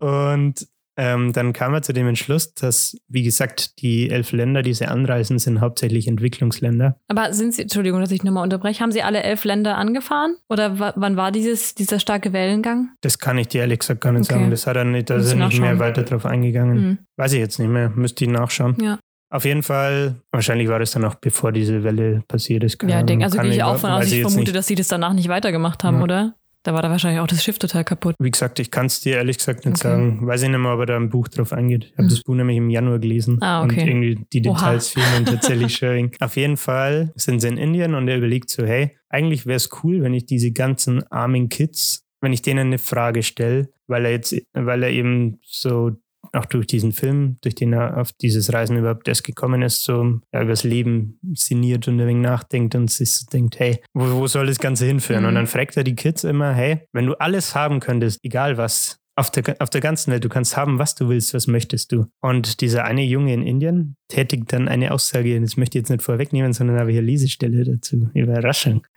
[0.00, 4.74] Und ähm, dann kam er zu dem Entschluss, dass, wie gesagt, die elf Länder, die
[4.74, 6.96] sie anreisen, sind hauptsächlich Entwicklungsländer.
[7.08, 10.36] Aber sind sie, Entschuldigung, dass ich nochmal unterbreche, haben sie alle elf Länder angefahren?
[10.48, 12.90] Oder wann war dieses, dieser starke Wellengang?
[13.00, 14.40] Das kann ich dir ehrlich gesagt gar nicht okay.
[14.40, 14.50] sagen.
[14.50, 16.80] Das hat er nicht, da ist er nicht mehr weiter drauf eingegangen.
[16.80, 16.98] Mhm.
[17.16, 18.76] Weiß ich jetzt nicht mehr, müsste ich nachschauen.
[18.82, 18.98] Ja.
[19.30, 22.82] Auf jeden Fall, wahrscheinlich war das dann auch bevor diese Welle passiert ist.
[22.82, 24.56] ja, denk, also gehe ich auch von aus, ich vermute, nicht.
[24.56, 26.02] dass sie das danach nicht weitergemacht haben, ja.
[26.02, 26.34] oder?
[26.62, 28.16] Da war da wahrscheinlich auch das Schiff total kaputt.
[28.18, 29.88] Wie gesagt, ich kann es dir ehrlich gesagt nicht okay.
[29.88, 30.26] sagen.
[30.26, 31.84] Weiß ich nicht mehr, ob er da ein Buch drauf eingeht.
[31.84, 32.08] Ich habe hm.
[32.10, 33.38] das Buch nämlich im Januar gelesen.
[33.40, 33.80] Ah, okay.
[33.80, 35.02] Und irgendwie die Details Oha.
[35.02, 36.12] fehlen tatsächlich Sharing.
[36.20, 39.70] Auf jeden Fall sind sie in Indien und er überlegt so, hey, eigentlich wäre es
[39.82, 44.10] cool, wenn ich diese ganzen armen Kids, wenn ich denen eine Frage stelle, weil er
[44.10, 45.92] jetzt, weil er eben so
[46.32, 50.20] auch durch diesen Film, durch den er auf dieses Reisen überhaupt erst gekommen ist, so
[50.32, 54.10] ja, über das Leben sinniert und ein wenig nachdenkt und sich so denkt, hey, wo,
[54.12, 55.22] wo soll das Ganze hinführen?
[55.22, 55.28] Mhm.
[55.28, 59.00] Und dann fragt er die Kids immer, hey, wenn du alles haben könntest, egal was,
[59.16, 62.06] auf der, auf der ganzen Welt, du kannst haben, was du willst, was möchtest du.
[62.22, 66.02] Und dieser eine Junge in Indien tätigt dann eine Aussage, das möchte ich jetzt nicht
[66.02, 68.08] vorwegnehmen, sondern habe hier Lesestelle dazu.
[68.14, 68.86] Überraschung.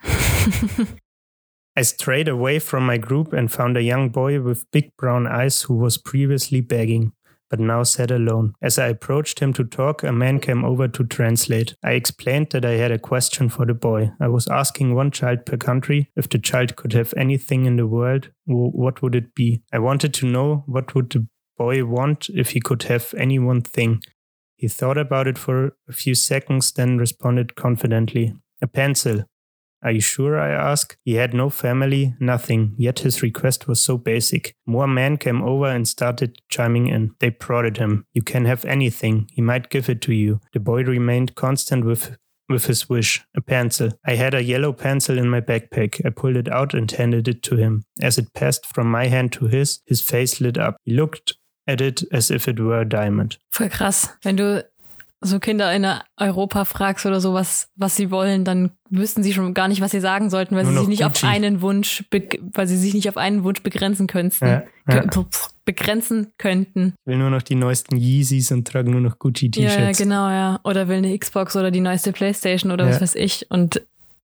[1.75, 5.63] I strayed away from my group and found a young boy with big brown eyes
[5.63, 7.13] who was previously begging,
[7.53, 8.55] but now sat alone.
[8.63, 11.75] As I approached him to talk, a man came over to translate.
[11.83, 14.09] I explained that I had a question for the boy.
[14.19, 17.85] I was asking one child per country if the child could have anything in the
[17.85, 19.61] world, what would it be?
[19.71, 23.61] I wanted to know what would the boy want if he could have any one
[23.61, 24.01] thing.
[24.55, 29.25] He thought about it for a few seconds, then responded confidently, A pencil.
[29.83, 30.39] Are you sure?
[30.39, 30.97] I asked.
[31.03, 34.55] He had no family, nothing, yet his request was so basic.
[34.65, 37.15] More men came over and started chiming in.
[37.19, 38.05] They prodded him.
[38.13, 39.29] You can have anything.
[39.31, 40.39] He might give it to you.
[40.53, 42.17] The boy remained constant with
[42.49, 43.91] with his wish, a pencil.
[44.05, 46.05] I had a yellow pencil in my backpack.
[46.05, 47.85] I pulled it out and handed it to him.
[48.01, 50.75] As it passed from my hand to his, his face lit up.
[50.83, 51.35] He looked
[51.67, 53.37] at it as if it were a diamond.
[53.53, 54.09] Voll krass.
[54.23, 54.63] Wenn du
[55.23, 55.85] so Kinder in
[56.17, 59.91] Europa fragst oder so, was, was sie wollen, dann wüssten sie schon gar nicht, was
[59.91, 61.25] sie sagen sollten, weil Nur sie sich nicht auf Gucci.
[61.25, 62.03] einen Wunsch,
[62.53, 64.45] weil sie sich nicht auf einen Wunsch begrenzen könnten.
[64.45, 65.05] Ja, ja.
[65.65, 66.93] Begrenzen könnten.
[67.05, 69.75] Ich will nur noch die neuesten Yeezys und trage nur noch Gucci-T-Shirts.
[69.75, 70.59] ja, genau, ja.
[70.63, 73.01] Oder will eine Xbox oder die neueste Playstation oder was Ja.
[73.01, 73.49] weiß ich.
[73.49, 73.81] Und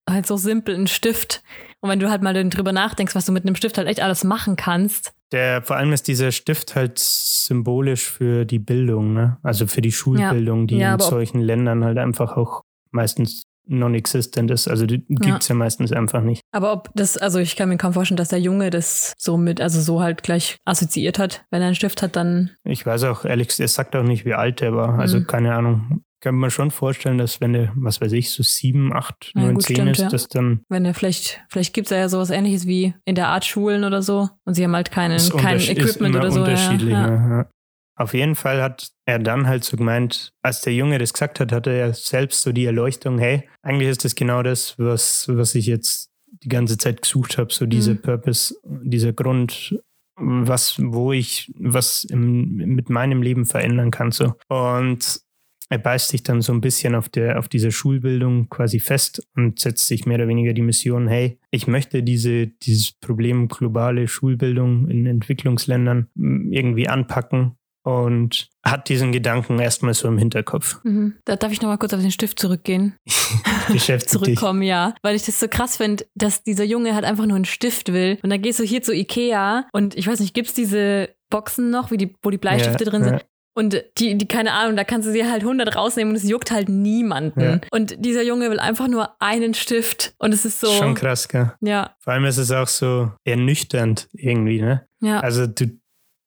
[0.09, 1.41] halt so simpel ein Stift.
[1.79, 4.23] Und wenn du halt mal drüber nachdenkst, was du mit einem Stift halt echt alles
[4.25, 5.13] machen kannst.
[5.31, 9.37] Der, vor allem ist dieser Stift halt symbolisch für die Bildung, ne?
[9.43, 14.67] also für die Schulbildung, die Ja, in solchen Ländern halt einfach auch meistens non-existent ist.
[14.67, 15.55] Also die gibt es ja.
[15.55, 16.41] meistens einfach nicht.
[16.51, 19.61] Aber ob das, also ich kann mir kaum vorstellen, dass der Junge das so mit,
[19.61, 21.45] also so halt gleich assoziiert hat.
[21.51, 24.33] Wenn er einen Stift hat, dann Ich weiß auch, gesagt, er sagt auch nicht, wie
[24.33, 24.97] alt er war.
[24.99, 25.27] Also Mhm.
[25.27, 26.03] keine Ahnung.
[26.21, 29.59] Kann man schon vorstellen, dass wenn er, was weiß ich, so sieben, acht, Ja, neun,
[29.59, 30.09] zehn ist, ja.
[30.09, 33.45] dass dann wenn er vielleicht, vielleicht gibt es ja sowas ähnliches wie in der Art
[33.45, 34.29] Schulen oder so.
[34.45, 36.39] Und sie haben halt keinen, kein Equipment oder so.
[36.39, 36.91] Ja, unterschiedlich.
[36.91, 37.09] ja.
[37.09, 37.37] ne?
[37.37, 37.49] Ja.
[37.95, 41.51] Auf jeden Fall hat er dann halt so gemeint, als der Junge das gesagt hat,
[41.51, 45.65] hatte er selbst so die Erleuchtung, hey, eigentlich ist das genau das, was, was ich
[45.65, 46.09] jetzt
[46.43, 48.01] die ganze Zeit gesucht habe, so dieser Mhm.
[48.01, 49.77] Purpose, dieser Grund,
[50.15, 54.11] was, wo ich was im, mit meinem Leben verändern kann.
[54.11, 54.33] So.
[54.47, 55.21] Und
[55.69, 59.59] er beißt sich dann so ein bisschen auf der, auf dieser Schulbildung quasi fest und
[59.59, 64.89] setzt sich mehr oder weniger die Mission, hey, ich möchte diese, dieses Problem globale Schulbildung
[64.89, 70.79] in Entwicklungsländern m, irgendwie anpacken und hat diesen Gedanken erstmal so im Hinterkopf.
[70.83, 71.15] Mhm.
[71.25, 72.95] Da darf ich nochmal kurz auf den Stift zurückgehen.
[73.73, 73.85] Dich.
[74.07, 74.95] Zurückkommen, ja.
[75.01, 78.17] Weil ich das so krass finde, dass dieser Junge halt einfach nur einen Stift will.
[78.23, 81.91] Und dann gehst du hier zu Ikea und ich weiß nicht, gibt's diese Boxen noch,
[81.91, 83.13] wie die, wo die Bleistifte Ja, drin sind?
[83.13, 83.21] ja.
[83.53, 86.51] Und die, die, keine Ahnung, da kannst du sie halt 100 rausnehmen und es juckt
[86.51, 87.41] halt niemanden.
[87.41, 87.59] Ja.
[87.71, 90.13] Und dieser Junge will einfach nur einen Stift.
[90.17, 90.67] Und es ist so.
[90.71, 91.53] Schon krass, gell?
[91.61, 94.87] Ja, Vor allem ist es auch so ernüchternd irgendwie, ne?
[95.01, 95.19] ja.
[95.19, 95.77] Also du,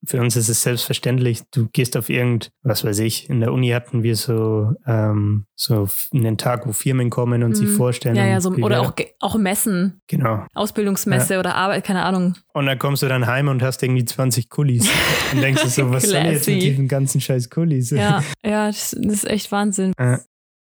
[0.07, 3.69] für uns ist es selbstverständlich, du gehst auf irgend, was weiß ich, in der Uni
[3.71, 7.77] hatten wir so, ähm, so einen Tag, wo Firmen kommen und sich Mhm.
[7.77, 8.17] vorstellen.
[8.17, 10.45] ja, ja, so, oder auch, auch Messen, Genau.
[10.55, 12.35] Ausbildungsmesse oder Arbeit, keine Ahnung.
[12.53, 14.89] Und dann kommst du dann heim und hast irgendwie 20 Kulis.
[15.33, 17.91] Und denkst du so, was soll jetzt mit diesen ganzen scheiß Kulis?
[17.91, 19.93] Ja, ja, das, ist echt Wahnsinn.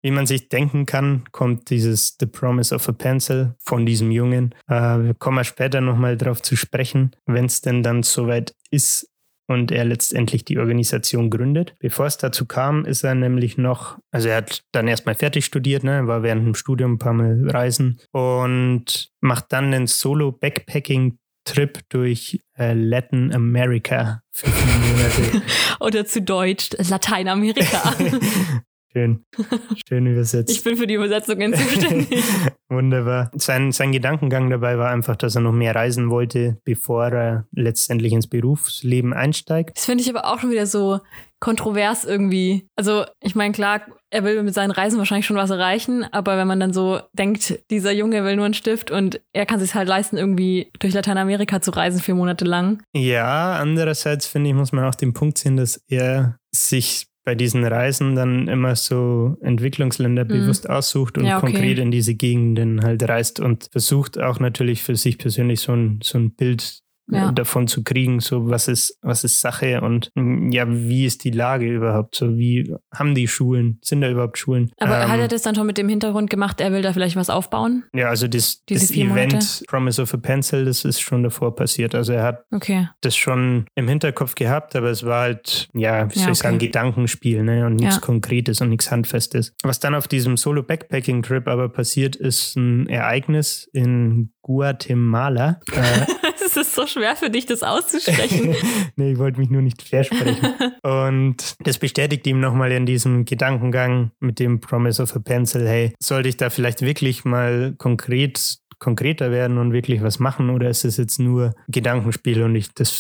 [0.03, 4.53] Wie man sich denken kann, kommt dieses The Promise of a Pencil von diesem Jungen.
[4.67, 9.09] Äh, wir kommen später nochmal drauf zu sprechen, wenn es denn dann soweit ist
[9.47, 11.75] und er letztendlich die Organisation gründet.
[11.79, 15.83] Bevor es dazu kam, ist er nämlich noch, also er hat dann erstmal fertig studiert,
[15.83, 22.41] ne, war während dem Studium ein paar Mal reisen und macht dann einen Solo-Backpacking-Trip durch
[22.57, 25.41] äh, Latin America für Monate.
[25.79, 27.95] Oder zu Deutsch, Lateinamerika.
[28.93, 29.25] Schön.
[29.87, 30.49] Schön übersetzt.
[30.51, 32.23] ich bin für die Übersetzungen zuständig.
[32.69, 33.31] Wunderbar.
[33.35, 38.13] Sein, sein Gedankengang dabei war einfach, dass er noch mehr reisen wollte, bevor er letztendlich
[38.13, 39.77] ins Berufsleben einsteigt.
[39.77, 40.99] Das finde ich aber auch schon wieder so
[41.39, 42.67] kontrovers irgendwie.
[42.75, 46.47] Also, ich meine, klar, er will mit seinen Reisen wahrscheinlich schon was erreichen, aber wenn
[46.47, 49.87] man dann so denkt, dieser Junge will nur einen Stift und er kann sich halt
[49.87, 52.81] leisten, irgendwie durch Lateinamerika zu reisen, vier Monate lang.
[52.95, 57.65] Ja, andererseits finde ich, muss man auch den Punkt sehen, dass er sich bei diesen
[57.65, 60.29] Reisen dann immer so Entwicklungsländer Mhm.
[60.29, 61.47] bewusst aussucht und Ja, okay.
[61.47, 65.99] konkret in diese Gegenden halt reist und versucht auch natürlich für sich persönlich so ein,
[66.01, 66.79] so ein Bild
[67.09, 67.31] Ja.
[67.31, 71.31] davon zu kriegen, so was ist, was ist Sache und mm, ja, wie ist die
[71.31, 72.15] Lage überhaupt?
[72.15, 73.79] So, wie haben die Schulen?
[73.81, 74.71] Sind da überhaupt Schulen?
[74.77, 77.15] Aber Ähm, hat er das dann schon mit dem Hintergrund gemacht, er will da vielleicht
[77.15, 77.85] was aufbauen?
[77.93, 79.63] Ja, also das, das Event Monate?
[79.67, 81.95] Promise of a Pencil, das ist schon davor passiert.
[81.95, 82.89] Also er hat Okay.
[83.01, 86.55] das schon im Hinterkopf gehabt, aber es war halt, ja, wie soll Ja, ich sagen,
[86.57, 86.65] okay.
[86.67, 87.65] Gedankenspiel, ne?
[87.65, 88.01] Und nichts Ja.
[88.01, 89.53] Konkretes und nichts Handfestes.
[89.63, 95.59] Was dann auf diesem Solo-Backpacking-Trip aber passiert, ist ein Ereignis in Guatemala.
[95.73, 96.05] äh,
[96.45, 98.55] Es ist so schwer für dich, das auszusprechen.
[98.95, 100.53] nee, ich wollte mich nur nicht versprechen.
[100.83, 105.93] Und das bestätigt ihm nochmal in diesem Gedankengang mit dem Promise of a Pencil, hey,
[105.99, 110.85] sollte ich da vielleicht wirklich mal konkret konkreter werden und wirklich was machen oder ist
[110.85, 112.91] es jetzt nur Gedankenspiel und ich das,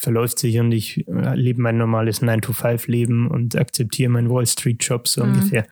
[0.00, 5.22] verläuft sich und ich äh, lebe mein normales 9-to-5-Leben und akzeptiere meinen Wall Street-Job so
[5.22, 5.32] Mhm.
[5.34, 5.66] ungefähr.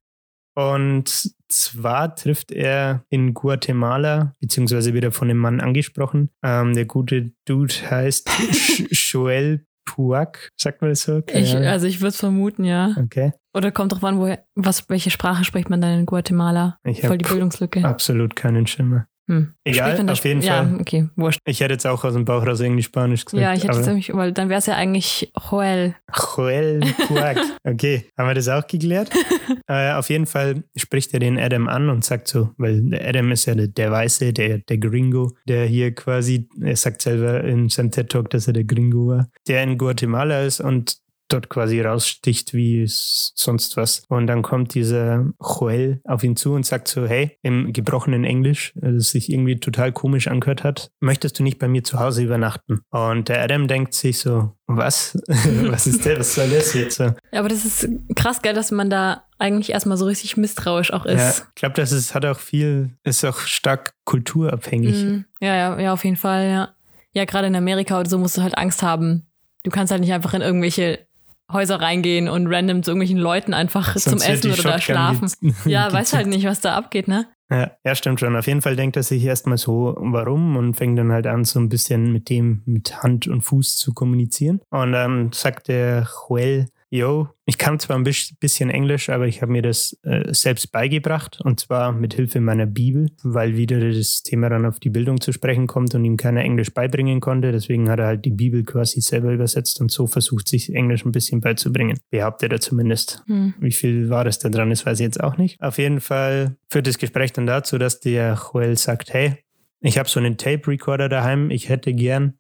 [0.55, 6.31] Und zwar trifft er in Guatemala, beziehungsweise wird er von dem Mann angesprochen.
[6.43, 8.31] Ähm, der gute Dude heißt
[8.91, 11.23] Joel Puac, sagt man das so?
[11.33, 12.95] Ich, also ich würde es vermuten, ja.
[12.99, 13.33] okay.
[13.53, 16.79] Oder kommt drauf an, woher, was, welche Sprache spricht man dann in Guatemala?
[16.85, 17.85] Ich Voll die Bildungslücke.
[17.85, 19.07] absolut keinen Schimmer.
[19.27, 19.55] Hm.
[19.65, 20.69] Egal, auf jeden Sp- Fall.
[20.73, 21.41] Ja, okay, wurscht.
[21.47, 23.41] Ich hätte jetzt auch aus dem Bauch raus Englisch-Spanisch gesagt.
[23.43, 25.95] Ja, ich hätte jetzt nämlich, weil dann wäre es ja eigentlich Joel.
[26.37, 27.39] Joel Puac.
[27.67, 29.09] Okay, haben wir das auch geklärt?
[29.69, 33.33] äh, auf jeden Fall spricht er den Adam an und sagt so, weil der Adam
[33.33, 37.71] ist ja der, der Weiße, der, der Gringo, der hier quasi, er sagt selber in
[37.71, 42.55] seinem TED-Talk, dass er der Gringo war, der in Guatemala ist und dort quasi raussticht
[42.55, 44.03] wie sonst was.
[44.09, 48.75] Und dann kommt dieser Joel auf ihn zu und sagt so, hey, im gebrochenen Englisch,
[48.83, 52.23] äh, das sich irgendwie total komisch angehört hat, möchtest du nicht bei mir zu Hause
[52.23, 52.81] übernachten?
[52.91, 55.19] Und der Adam denkt sich so, was?
[55.27, 56.19] was ist der?
[56.19, 56.97] Was soll das jetzt?
[56.97, 60.93] So, Ja, aber das ist krass, gell, dass man da eigentlich erstmal so richtig misstrauisch
[60.93, 61.47] auch ja, ist.
[61.49, 65.05] ich glaube, das ist, hat auch viel, ist auch stark kulturabhängig.
[65.05, 65.25] Mhm.
[65.41, 66.75] Ja, ja, ja, auf jeden Fall, ja.
[67.13, 69.27] Ja, gerade in Amerika oder so musst du halt Angst haben.
[69.63, 71.07] Du kannst halt nicht einfach in irgendwelche
[71.53, 75.55] Häuser reingehen und random zu irgendwelchen Leuten einfach Sonst zum Essen oder da Shotgun schlafen.
[75.71, 77.27] Ja, weiß halt nicht, was da abgeht, ne?
[77.51, 78.35] Ja, ja, stimmt schon.
[78.35, 81.61] Auf jeden Fall denkt er sich erstmal so, warum und fängt dann halt an, so
[81.61, 84.61] ein bisschen mit dem mit Hand und Fuß zu kommunizieren.
[84.71, 89.43] Und dann sagt der Joel, yo, ich kann zwar ein bis- bisschen Englisch, aber ich
[89.43, 94.23] habe mir das äh, selbst beigebracht und zwar mit Hilfe meiner Bibel, weil wieder das
[94.23, 97.51] Thema dann auf die Bildung zu sprechen kommt und ihm keiner Englisch beibringen konnte.
[97.51, 101.11] Deswegen hat er halt die Bibel quasi selber übersetzt und so versucht, sich Englisch ein
[101.11, 101.99] bisschen beizubringen.
[102.11, 103.25] Behauptet er zumindest.
[103.27, 103.55] Hm.
[103.59, 105.61] Wie viel war das da dran ist, weiß ich jetzt auch nicht.
[105.61, 109.39] Auf jeden Fall führt das Gespräch dann dazu, dass der Joel sagt, hey,
[109.81, 112.35] ich habe so einen Tape-Recorder daheim, ich hätte gern,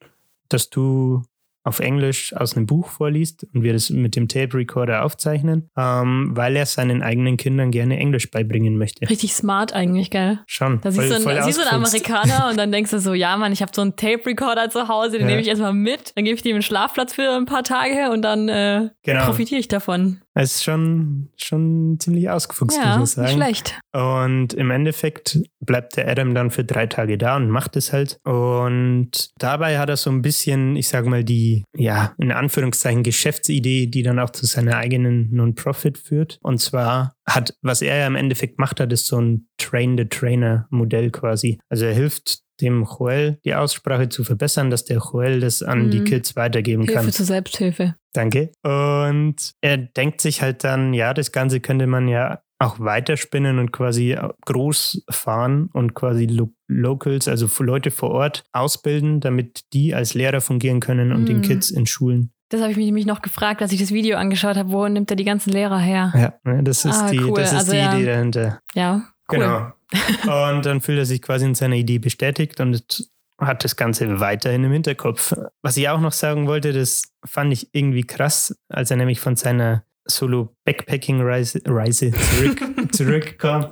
[0.49, 1.23] dass du
[1.65, 6.55] auf Englisch aus einem Buch vorliest und wir das mit dem Tape-Recorder aufzeichnen, ähm, weil
[6.57, 9.09] er seinen eigenen Kindern gerne Englisch beibringen möchte.
[9.09, 10.39] Richtig smart eigentlich, gell?
[10.47, 10.81] Schon.
[10.83, 11.83] Da siehst du einen, siehst du einen.
[11.85, 15.13] Amerikaner und dann denkst du so, ja Mann, ich habe so einen Tape-Recorder zu Hause,
[15.13, 15.27] den Ja.
[15.27, 18.23] nehme ich erstmal mit, dann gebe ich dem einen Schlafplatz für ein paar Tage und
[18.23, 19.25] dann äh, Genau.
[19.25, 20.21] profitiere ich davon.
[20.35, 23.29] Es ist schon, schon ziemlich ausgefuchst, ja, muss ich sagen.
[23.29, 23.81] schlecht.
[23.93, 28.19] Und im Endeffekt bleibt der Adam dann für drei Tage da und macht es halt.
[28.25, 33.87] Und dabei hat er so ein bisschen, ich sag mal, die, ja, in Anführungszeichen Geschäftsidee,
[33.87, 36.39] die dann auch zu seiner eigenen Non-Profit führt.
[36.43, 41.59] Und zwar hat, was er ja im Endeffekt macht hat, ist so ein Train-the-Trainer-Modell quasi.
[41.69, 45.91] Also er hilft dem Joel die Aussprache zu verbessern, dass der Joel das an Mhm.
[45.91, 46.97] die Kids weitergeben kann.
[47.05, 47.95] Hilfe zur Selbsthilfe.
[48.13, 48.51] Danke.
[48.63, 53.73] Und er denkt sich halt dann, ja, das Ganze könnte man ja auch weiterspinnen und
[53.73, 60.15] quasi groß fahren und quasi Lo Locals, also Leute vor Ort ausbilden, damit die als
[60.15, 61.43] Lehrer fungieren können und den Mhm.
[61.43, 62.31] Kids in Schulen.
[62.51, 65.11] Das habe ich mich nämlich noch gefragt, als ich das Video angeschaut habe, wo nimmt
[65.11, 66.13] er die ganzen Lehrer her?
[66.45, 67.35] Ja, ne, das ist Ah, die, cool.
[67.37, 67.95] das ist Also die ja.
[67.97, 68.61] Idee dahinter.
[68.75, 68.95] Ja,
[69.31, 69.39] cool.
[69.39, 69.73] Genau.
[70.23, 74.65] und dann fühlt er sich quasi in seiner Idee bestätigt und hat das Ganze weiterhin
[74.65, 75.35] im Hinterkopf.
[75.63, 79.37] Was ich auch noch sagen wollte, das fand ich irgendwie krass, als er nämlich von
[79.37, 83.71] seiner Solo-Backpacking-Reise Reise zurück, zurückkam.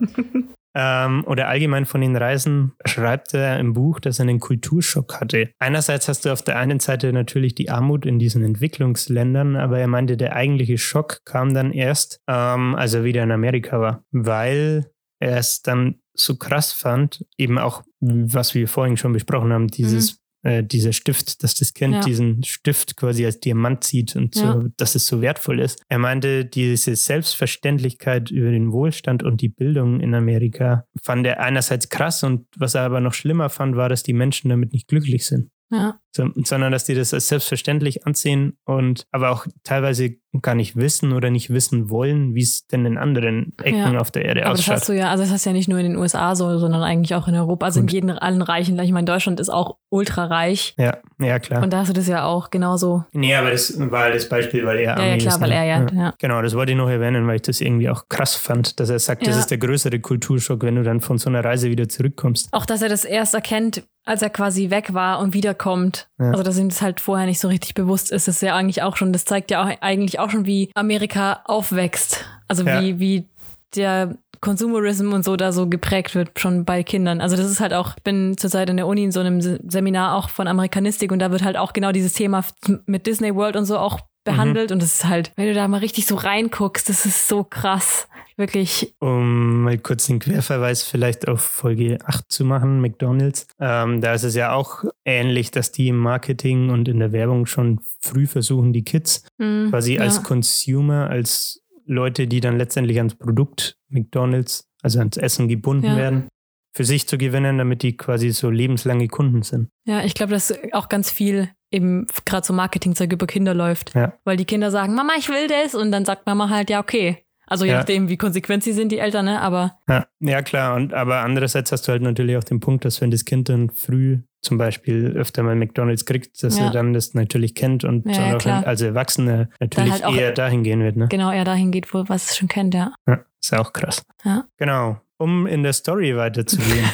[0.74, 5.50] Ähm, oder allgemein von den Reisen schreibt er im Buch, dass er einen Kulturschock hatte.
[5.58, 9.86] Einerseits hast du auf der einen Seite natürlich die Armut in diesen Entwicklungsländern, aber er
[9.86, 14.90] meinte, der eigentliche Schock kam dann erst, ähm, als er wieder in Amerika war, weil
[15.20, 20.18] er es dann so krass fand, eben auch, was wir vorhin schon besprochen haben, dieses,
[20.44, 22.00] äh, dieser Stift, dass das Kind Ja.
[22.00, 24.64] diesen Stift quasi als Diamant sieht und so, Ja.
[24.76, 25.80] dass es so wertvoll ist.
[25.88, 31.88] Er meinte, diese Selbstverständlichkeit über den Wohlstand und die Bildung in Amerika fand er einerseits
[31.88, 35.26] krass und was er aber noch schlimmer fand, war, dass die Menschen damit nicht glücklich
[35.26, 35.50] sind.
[35.70, 35.98] Ja.
[36.14, 41.12] So, sondern dass die das als selbstverständlich ansehen und aber auch teilweise gar nicht wissen
[41.12, 43.98] oder nicht wissen wollen, wie es denn in anderen Ecken Ja.
[43.98, 44.76] auf der Erde Aber das ausschaut.
[44.76, 46.82] hast du ja, also das hast du ja nicht nur in den USA so, sondern
[46.82, 47.92] eigentlich auch in Europa, also in Gut.
[47.92, 48.78] jeden, allen Reichen.
[48.78, 50.74] Ich meine, Deutschland ist auch ultra reich.
[50.78, 51.62] ja, ja, klar.
[51.62, 53.04] Und da hast du das ja auch genauso.
[53.12, 55.54] nee, aber das war das Beispiel, weil er Ja, ja, klar, ist, weil ne?
[55.56, 56.14] er ja, ja.
[56.18, 58.98] Genau, das wollte ich noch erwähnen, weil ich das irgendwie auch krass fand, dass er
[58.98, 62.48] sagt, das ist der größere Kulturschock, wenn du dann von so einer Reise wieder zurückkommst.
[62.52, 66.01] Auch, dass er das erst erkennt, als er quasi weg war und wiederkommt.
[66.18, 66.30] Ja.
[66.30, 68.96] Also, dass ihm das halt vorher nicht so richtig bewusst ist, ist ja eigentlich auch
[68.96, 72.24] schon, das zeigt ja auch eigentlich auch schon, wie Amerika aufwächst.
[72.48, 72.80] Also, Ja.
[72.80, 73.28] wie, wie
[73.74, 77.20] der Consumerism und so da so geprägt wird, schon bei Kindern.
[77.20, 79.60] Also, das ist halt auch, ich bin zurzeit in der Uni in so einem Se-
[79.66, 82.44] Seminar auch von Amerikanistik und da wird halt auch genau dieses Thema
[82.86, 84.72] mit Disney World und so auch behandelt.
[84.72, 88.08] Und das ist halt, wenn du da mal richtig so reinguckst, das ist so krass.
[88.36, 93.46] Wirklich, Um mal kurz den Querverweis vielleicht auf Folge 8 zu machen, McDonalds.
[93.60, 97.44] Ähm, da ist es ja auch ähnlich, dass die im Marketing und in der Werbung
[97.44, 100.00] schon früh versuchen, die Kids mh, quasi ja.
[100.00, 105.96] als Consumer, als Leute, die dann letztendlich ans Produkt McDonalds, also ans Essen gebunden Ja.
[105.96, 106.28] werden,
[106.74, 109.68] für sich zu gewinnen, damit die quasi so lebenslange Kunden sind.
[109.86, 113.94] Ja, ich glaube, dass auch ganz viel eben gerade so Marketingzeug über Kinder läuft.
[113.94, 114.12] Ja.
[114.24, 115.74] Weil die Kinder sagen, Mama, ich will das.
[115.74, 117.18] Und dann sagt Mama halt, ja, okay.
[117.46, 117.78] Also je Ja.
[117.78, 119.40] nachdem, wie konsequent sie sind, die Eltern, ne?
[119.40, 120.74] Aber Ja, ja klar.
[120.74, 123.68] Und, aber andererseits hast du halt natürlich auch den Punkt, dass wenn das Kind dann
[123.70, 126.66] früh zum Beispiel öfter mal McDonalds kriegt, dass Ja.
[126.66, 130.80] er dann das natürlich kennt und Ja, auch als Erwachsener natürlich halt eher dahin gehen
[130.82, 130.96] wird.
[130.96, 131.08] Ne?
[131.08, 132.92] genau er dahin geht, wo was es schon kennt, ja.
[133.06, 134.02] Ja, ist auch krass.
[134.24, 134.44] Ja.
[134.56, 134.98] Genau.
[135.18, 136.84] Um in der Story weiterzugehen.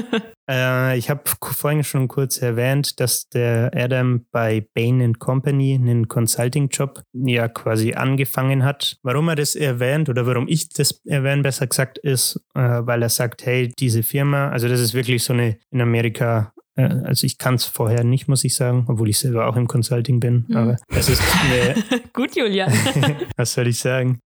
[0.50, 7.02] äh, ich habe vorhin schon kurz erwähnt, dass der Adam bei Bain Company einen Consulting-Job
[7.12, 8.98] ja quasi angefangen hat.
[9.02, 13.08] Warum er das erwähnt oder warum ich das erwähne, besser gesagt, ist, äh, weil er
[13.08, 17.36] sagt, hey, diese Firma, also das ist wirklich so eine in Amerika äh, also ich
[17.36, 20.46] kann es vorher nicht, muss ich sagen, obwohl ich selber auch im Consulting bin.
[20.48, 20.56] Mhm.
[20.56, 21.74] Aber es ist eine,
[22.12, 22.68] Gut, Julia.
[23.36, 24.20] was soll ich sagen?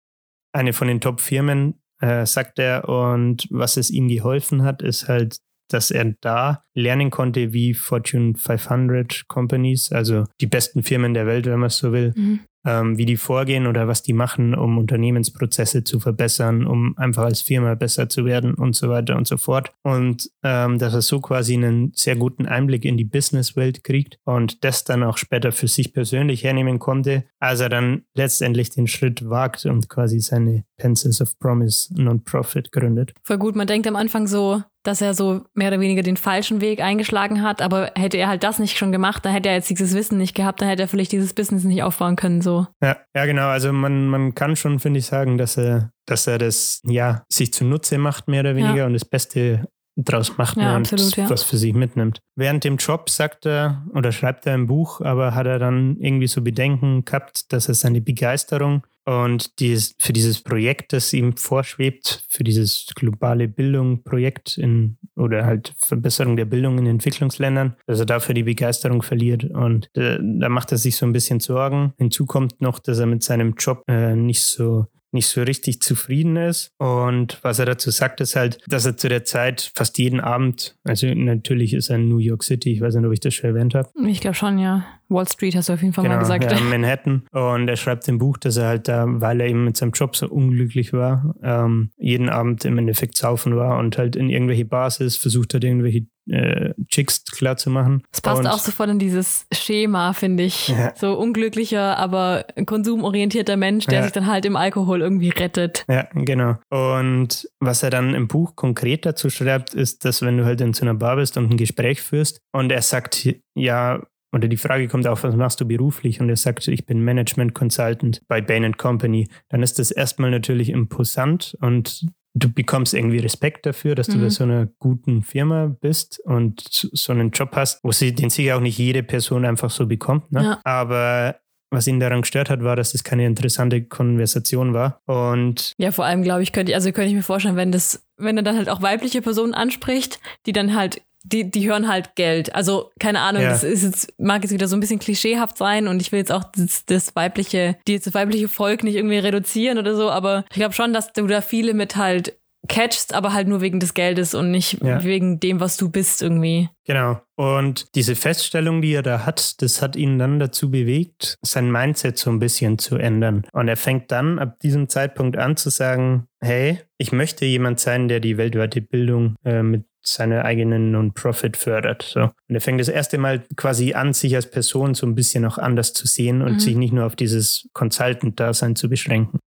[0.52, 2.88] Eine von den Top-Firmen, äh, sagt er.
[2.88, 8.34] Und was es ihm geholfen hat, ist halt, dass er da lernen konnte, wie Fortune
[8.36, 12.40] 500 Companies, also die besten Firmen der Welt, wenn man es so will, Mhm.
[12.64, 17.40] Ähm, wie die vorgehen oder was die machen, um Unternehmensprozesse zu verbessern, um einfach als
[17.40, 19.72] Firma besser zu werden und so weiter und so fort.
[19.82, 24.64] Und ähm, dass er so quasi einen sehr guten Einblick in die Businesswelt kriegt und
[24.64, 29.28] das dann auch später für sich persönlich hernehmen konnte, als er dann letztendlich den Schritt
[29.28, 33.14] wagt und quasi seine Pencils of Promise Non-Profit gründet.
[33.22, 33.56] Voll gut.
[33.56, 37.42] Man denkt am Anfang so, dass er so mehr oder weniger den falschen Weg eingeschlagen
[37.42, 40.18] hat, aber hätte er halt das nicht schon gemacht, dann hätte er jetzt dieses Wissen
[40.18, 42.66] nicht gehabt, dann hätte er vielleicht dieses Business nicht aufbauen können, so.
[42.82, 43.48] Ja, ja, genau.
[43.48, 47.52] Also man, man kann schon, finde ich, sagen, dass er, dass er das ja sich
[47.52, 48.86] zunutze macht, mehr oder weniger, Ja.
[48.86, 51.28] und das Beste draus macht Ja, ne, und absolut, ja.
[51.28, 52.20] was für sich mitnimmt.
[52.36, 56.26] Während dem Job sagt er oder schreibt er im Buch, aber hat er dann irgendwie
[56.28, 62.22] so Bedenken gehabt, dass er seine Begeisterung und dieses, für dieses Projekt, das ihm vorschwebt,
[62.28, 68.36] für dieses globale Bildung-Projekt in oder halt Verbesserung der Bildung in Entwicklungsländern, dass er dafür
[68.36, 69.42] die Begeisterung verliert.
[69.42, 71.92] Und äh, da macht er sich so ein bisschen Sorgen.
[71.98, 76.36] Hinzu kommt noch, dass er mit seinem Job äh, nicht so nicht so richtig zufrieden
[76.36, 76.72] ist.
[76.78, 80.76] Und was er dazu sagt, ist halt, dass er zu der Zeit fast jeden Abend,
[80.84, 83.50] also natürlich ist er in New York City, ich weiß nicht, ob ich das schon
[83.50, 84.84] erwähnt habe, Ich glaube schon, ja.
[85.08, 86.44] Wall Street hast du auf jeden Fall mal gesagt.
[86.44, 87.22] ja, in Manhattan.
[87.32, 90.14] Und er schreibt im Buch, dass er halt da, weil er eben mit seinem Job
[90.14, 95.00] so unglücklich war, ähm, jeden Abend im Endeffekt saufen war und halt in irgendwelche Bars
[95.00, 98.02] ist, versucht hat, irgendwelche äh, Chicks klar zu machen.
[98.12, 100.68] Es passt und, auch sofort in dieses Schema, finde ich.
[100.68, 100.92] Ja.
[100.96, 104.02] So unglücklicher, aber konsumorientierter Mensch, der Ja.
[104.04, 105.84] sich dann halt im Alkohol irgendwie rettet.
[105.88, 106.56] Ja, genau.
[106.70, 110.72] Und was er dann im Buch konkret dazu schreibt, ist, dass wenn du halt in
[110.72, 114.00] so einer Bar bist und ein Gespräch führst und er sagt, ja,
[114.32, 116.20] oder die Frage kommt auf, was machst du beruflich?
[116.20, 119.28] Und er sagt, ich bin Management Consultant bei Bain Company.
[119.48, 124.22] Dann ist das erstmal natürlich imposant und du bekommst irgendwie Respekt dafür, dass du Mhm.
[124.22, 128.56] bei so einer guten Firma bist und so einen Job hast, wo sie, den sicher
[128.56, 130.30] auch nicht jede Person einfach so bekommt.
[130.32, 130.42] Ne?
[130.44, 130.60] Ja.
[130.64, 131.36] Aber
[131.72, 135.00] was ihn daran gestört hat, war, dass es keine interessante Konversation war.
[135.06, 138.04] Und Ja, vor allem, glaube ich, könnte ich, also könnte ich mir vorstellen, wenn das,
[138.16, 142.14] wenn er dann halt auch weibliche Personen anspricht, die dann halt, die, die hören halt
[142.16, 142.54] Geld.
[142.54, 143.50] Also, keine Ahnung, Ja.
[143.50, 146.32] das ist jetzt, mag jetzt wieder so ein bisschen klischeehaft sein und ich will jetzt
[146.32, 150.56] auch das, das weibliche, die, das weibliche Volk nicht irgendwie reduzieren oder so, aber ich
[150.56, 152.36] glaube schon, dass du da viele mit halt
[152.68, 155.02] catchst, aber halt nur wegen des Geldes und nicht Ja.
[155.02, 156.68] wegen dem, was du bist irgendwie.
[156.86, 157.18] Genau.
[157.36, 162.18] Und diese Feststellung, die er da hat, das hat ihn dann dazu bewegt, sein Mindset
[162.18, 163.46] so ein bisschen zu ändern.
[163.52, 168.08] Und er fängt dann ab diesem Zeitpunkt an zu sagen, hey, ich möchte jemand sein,
[168.08, 172.02] der die weltweite Bildung äh, mit seine eigenen Non-Profit fördert.
[172.02, 172.22] So.
[172.22, 175.58] Und er fängt das erste Mal quasi an, sich als Person so ein bisschen auch
[175.58, 176.60] anders zu sehen und Mhm.
[176.60, 179.38] sich nicht nur auf dieses Consultant-Dasein zu beschränken.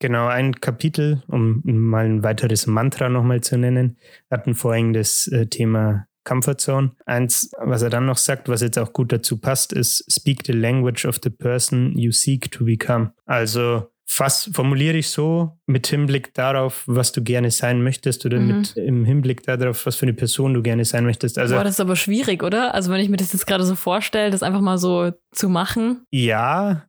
[0.00, 3.96] Genau, ein Kapitel, um mal ein weiteres Mantra nochmal zu nennen,
[4.30, 6.92] hatten vorhin das äh, Thema Comfort Zone.
[7.06, 10.52] Eins, was er dann noch sagt, was jetzt auch gut dazu passt, ist Speak the
[10.52, 13.12] language of the person you seek to become.
[13.24, 18.46] Also fast formuliere ich so mit Hinblick darauf, was du gerne sein möchtest oder Mhm.
[18.46, 21.36] mit im Hinblick darauf, was für eine Person du gerne sein möchtest.
[21.38, 22.74] Also Boah, das ist aber schwierig, oder?
[22.74, 26.04] Also wenn ich mir das jetzt gerade so vorstelle, das einfach mal so zu machen.
[26.12, 26.84] ja,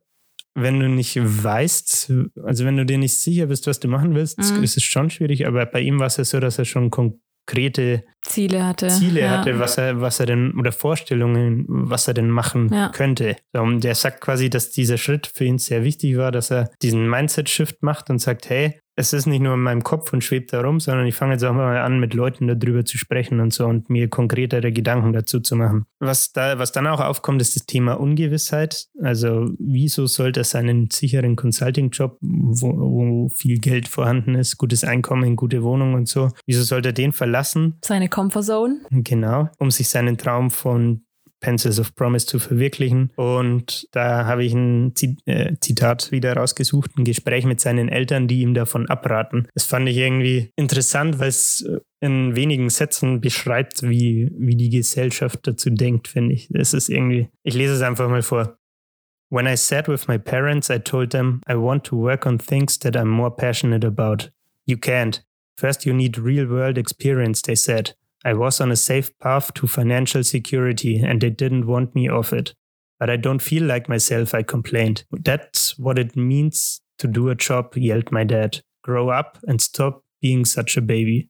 [0.58, 2.10] wenn du nicht weißt,
[2.44, 4.62] also wenn du dir nicht sicher bist, was du machen willst, Mhm.
[4.62, 5.46] ist es schon schwierig.
[5.46, 6.90] Aber bei ihm war es ja so, dass er schon
[7.46, 8.88] konkrete Ziele hatte.
[8.88, 9.30] Ziele ja.
[9.38, 12.88] hatte, was er, was er denn, oder Vorstellungen, was er denn machen Ja.
[12.88, 13.36] könnte.
[13.52, 17.08] Und der sagt quasi, dass dieser Schritt für ihn sehr wichtig war, dass er diesen
[17.08, 20.62] Mindset-Shift macht und sagt, hey, es ist nicht nur in meinem Kopf und schwebt da
[20.62, 23.66] rum, sondern ich fange jetzt auch mal an, mit Leuten darüber zu sprechen und so
[23.66, 25.84] und mir konkretere Gedanken dazu zu machen.
[26.00, 28.86] Was da, was dann auch aufkommt, ist das Thema Ungewissheit.
[29.02, 35.36] Also, wieso sollte er seinen sicheren Consulting-Job, wo, wo viel Geld vorhanden ist, gutes Einkommen,
[35.36, 37.78] gute Wohnung und so, wieso sollte er den verlassen?
[37.84, 38.80] Seine Comfortzone.
[38.90, 41.05] Genau, um sich seinen Traum von
[41.40, 43.12] Pencils of Promise zu verwirklichen.
[43.16, 44.92] Und da habe ich ein
[45.26, 49.48] äh, Zitat wieder rausgesucht, ein Gespräch mit seinen Eltern, die ihm davon abraten.
[49.54, 54.70] Das fand ich irgendwie interessant, weil es äh, in wenigen Sätzen beschreibt, wie, wie die
[54.70, 56.50] Gesellschaft dazu denkt, finde ich.
[56.52, 58.58] Es ist irgendwie, ich lese es einfach mal vor.
[59.28, 62.78] When I sat with my parents, I told them I want to work on things
[62.78, 64.30] that I'm more passionate about.
[64.66, 65.24] You can't.
[65.56, 67.96] First, you need real world experience, they said.
[68.26, 72.32] I was on a safe path to financial security and they didn't want me off
[72.32, 72.54] it.
[72.98, 75.04] But I don't feel like myself, I complained.
[75.12, 78.62] That's what it means to do a job, yelled my dad.
[78.82, 81.28] Grow up and stop being such a baby.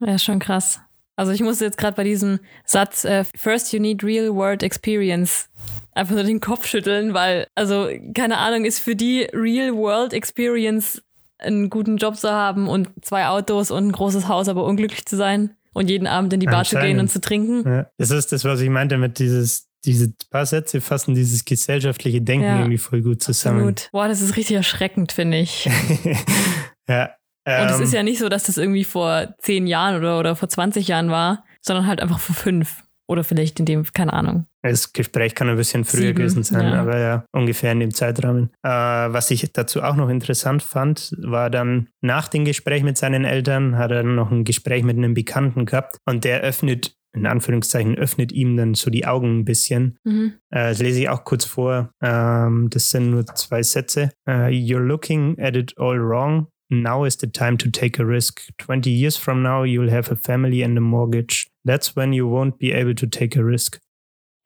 [0.00, 0.80] Ja, schon krass.
[1.16, 5.50] Also ich musste jetzt gerade bei diesem Satz, äh, first you need real world experience,
[5.92, 11.02] einfach nur den Kopf schütteln, weil, also, keine Ahnung, ist für die real world experience
[11.38, 15.16] einen guten Job zu haben und zwei Autos und ein großes Haus, aber unglücklich zu
[15.16, 17.62] sein und jeden Abend in die Bar zu gehen und zu trinken.
[17.64, 22.20] Ja, das ist das, was ich meinte mit dieses, diese paar Sätze fassen dieses gesellschaftliche
[22.20, 23.58] Denken Ja, irgendwie voll gut zusammen.
[23.60, 23.88] Absolut.
[23.92, 25.66] Boah, das ist richtig erschreckend, finde ich.
[26.88, 27.10] ja.
[27.46, 30.34] Und es ähm, ist ja nicht so, dass das irgendwie vor zehn Jahren oder, oder
[30.34, 32.82] vor 20 Jahren war, sondern halt einfach vor fünf.
[33.06, 34.46] Oder vielleicht in dem, keine Ahnung.
[34.62, 36.80] Das Gespräch kann ein bisschen früher Sieben, gewesen sein, ja.
[36.80, 38.50] aber ja, ungefähr in dem Zeitrahmen.
[38.62, 43.24] Äh, was ich dazu auch noch interessant fand, war dann nach dem Gespräch mit seinen
[43.24, 47.26] Eltern, hat er dann noch ein Gespräch mit einem Bekannten gehabt und der öffnet, in
[47.26, 49.96] Anführungszeichen, öffnet ihm dann so die Augen ein bisschen.
[50.04, 50.34] Mhm.
[50.50, 51.90] Äh, das lese ich auch kurz vor.
[52.02, 54.10] Ähm, das sind nur zwei Sätze.
[54.28, 56.48] Äh, You're looking at it all wrong.
[56.70, 58.42] Now is the time to take a risk.
[58.58, 61.48] 20 years from now, you'll have a family and a mortgage.
[61.64, 63.78] That's when you won't be able to take a risk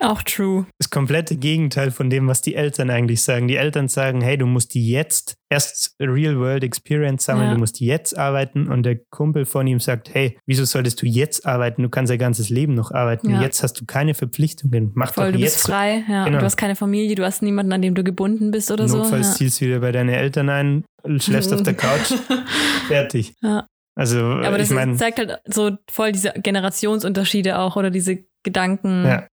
[0.03, 0.67] Auch true.
[0.79, 3.47] das komplette Gegenteil von dem, was die Eltern eigentlich sagen.
[3.49, 7.55] Die Eltern sagen, hey, du musst jetzt erst Real-World Experience sammeln, Ja.
[7.55, 8.69] du musst jetzt arbeiten.
[8.69, 11.83] Und der Kumpel von ihm sagt, hey, wieso solltest du jetzt arbeiten?
[11.83, 13.31] Du kannst dein ganzes Leben noch arbeiten.
[13.31, 13.43] Ja.
[13.43, 14.91] Jetzt hast du keine Verpflichtungen.
[14.95, 15.67] Mach Voll, doch du bist jetzt.
[15.67, 16.25] frei, ja.
[16.25, 16.39] Genau.
[16.41, 19.39] Du hast keine Familie, du hast niemanden, an dem du gebunden bist oder Notfalls so.
[19.39, 20.85] ziehst du wieder bei deinen Eltern ein,
[21.19, 22.13] schläfst auf der Couch,
[22.89, 23.35] fertig.
[23.43, 23.67] Ja.
[23.95, 24.19] Also.
[24.21, 29.27] Aber ich das meine, zeigt halt so voll diese Generationsunterschiede auch oder diese Gedanken, Ja.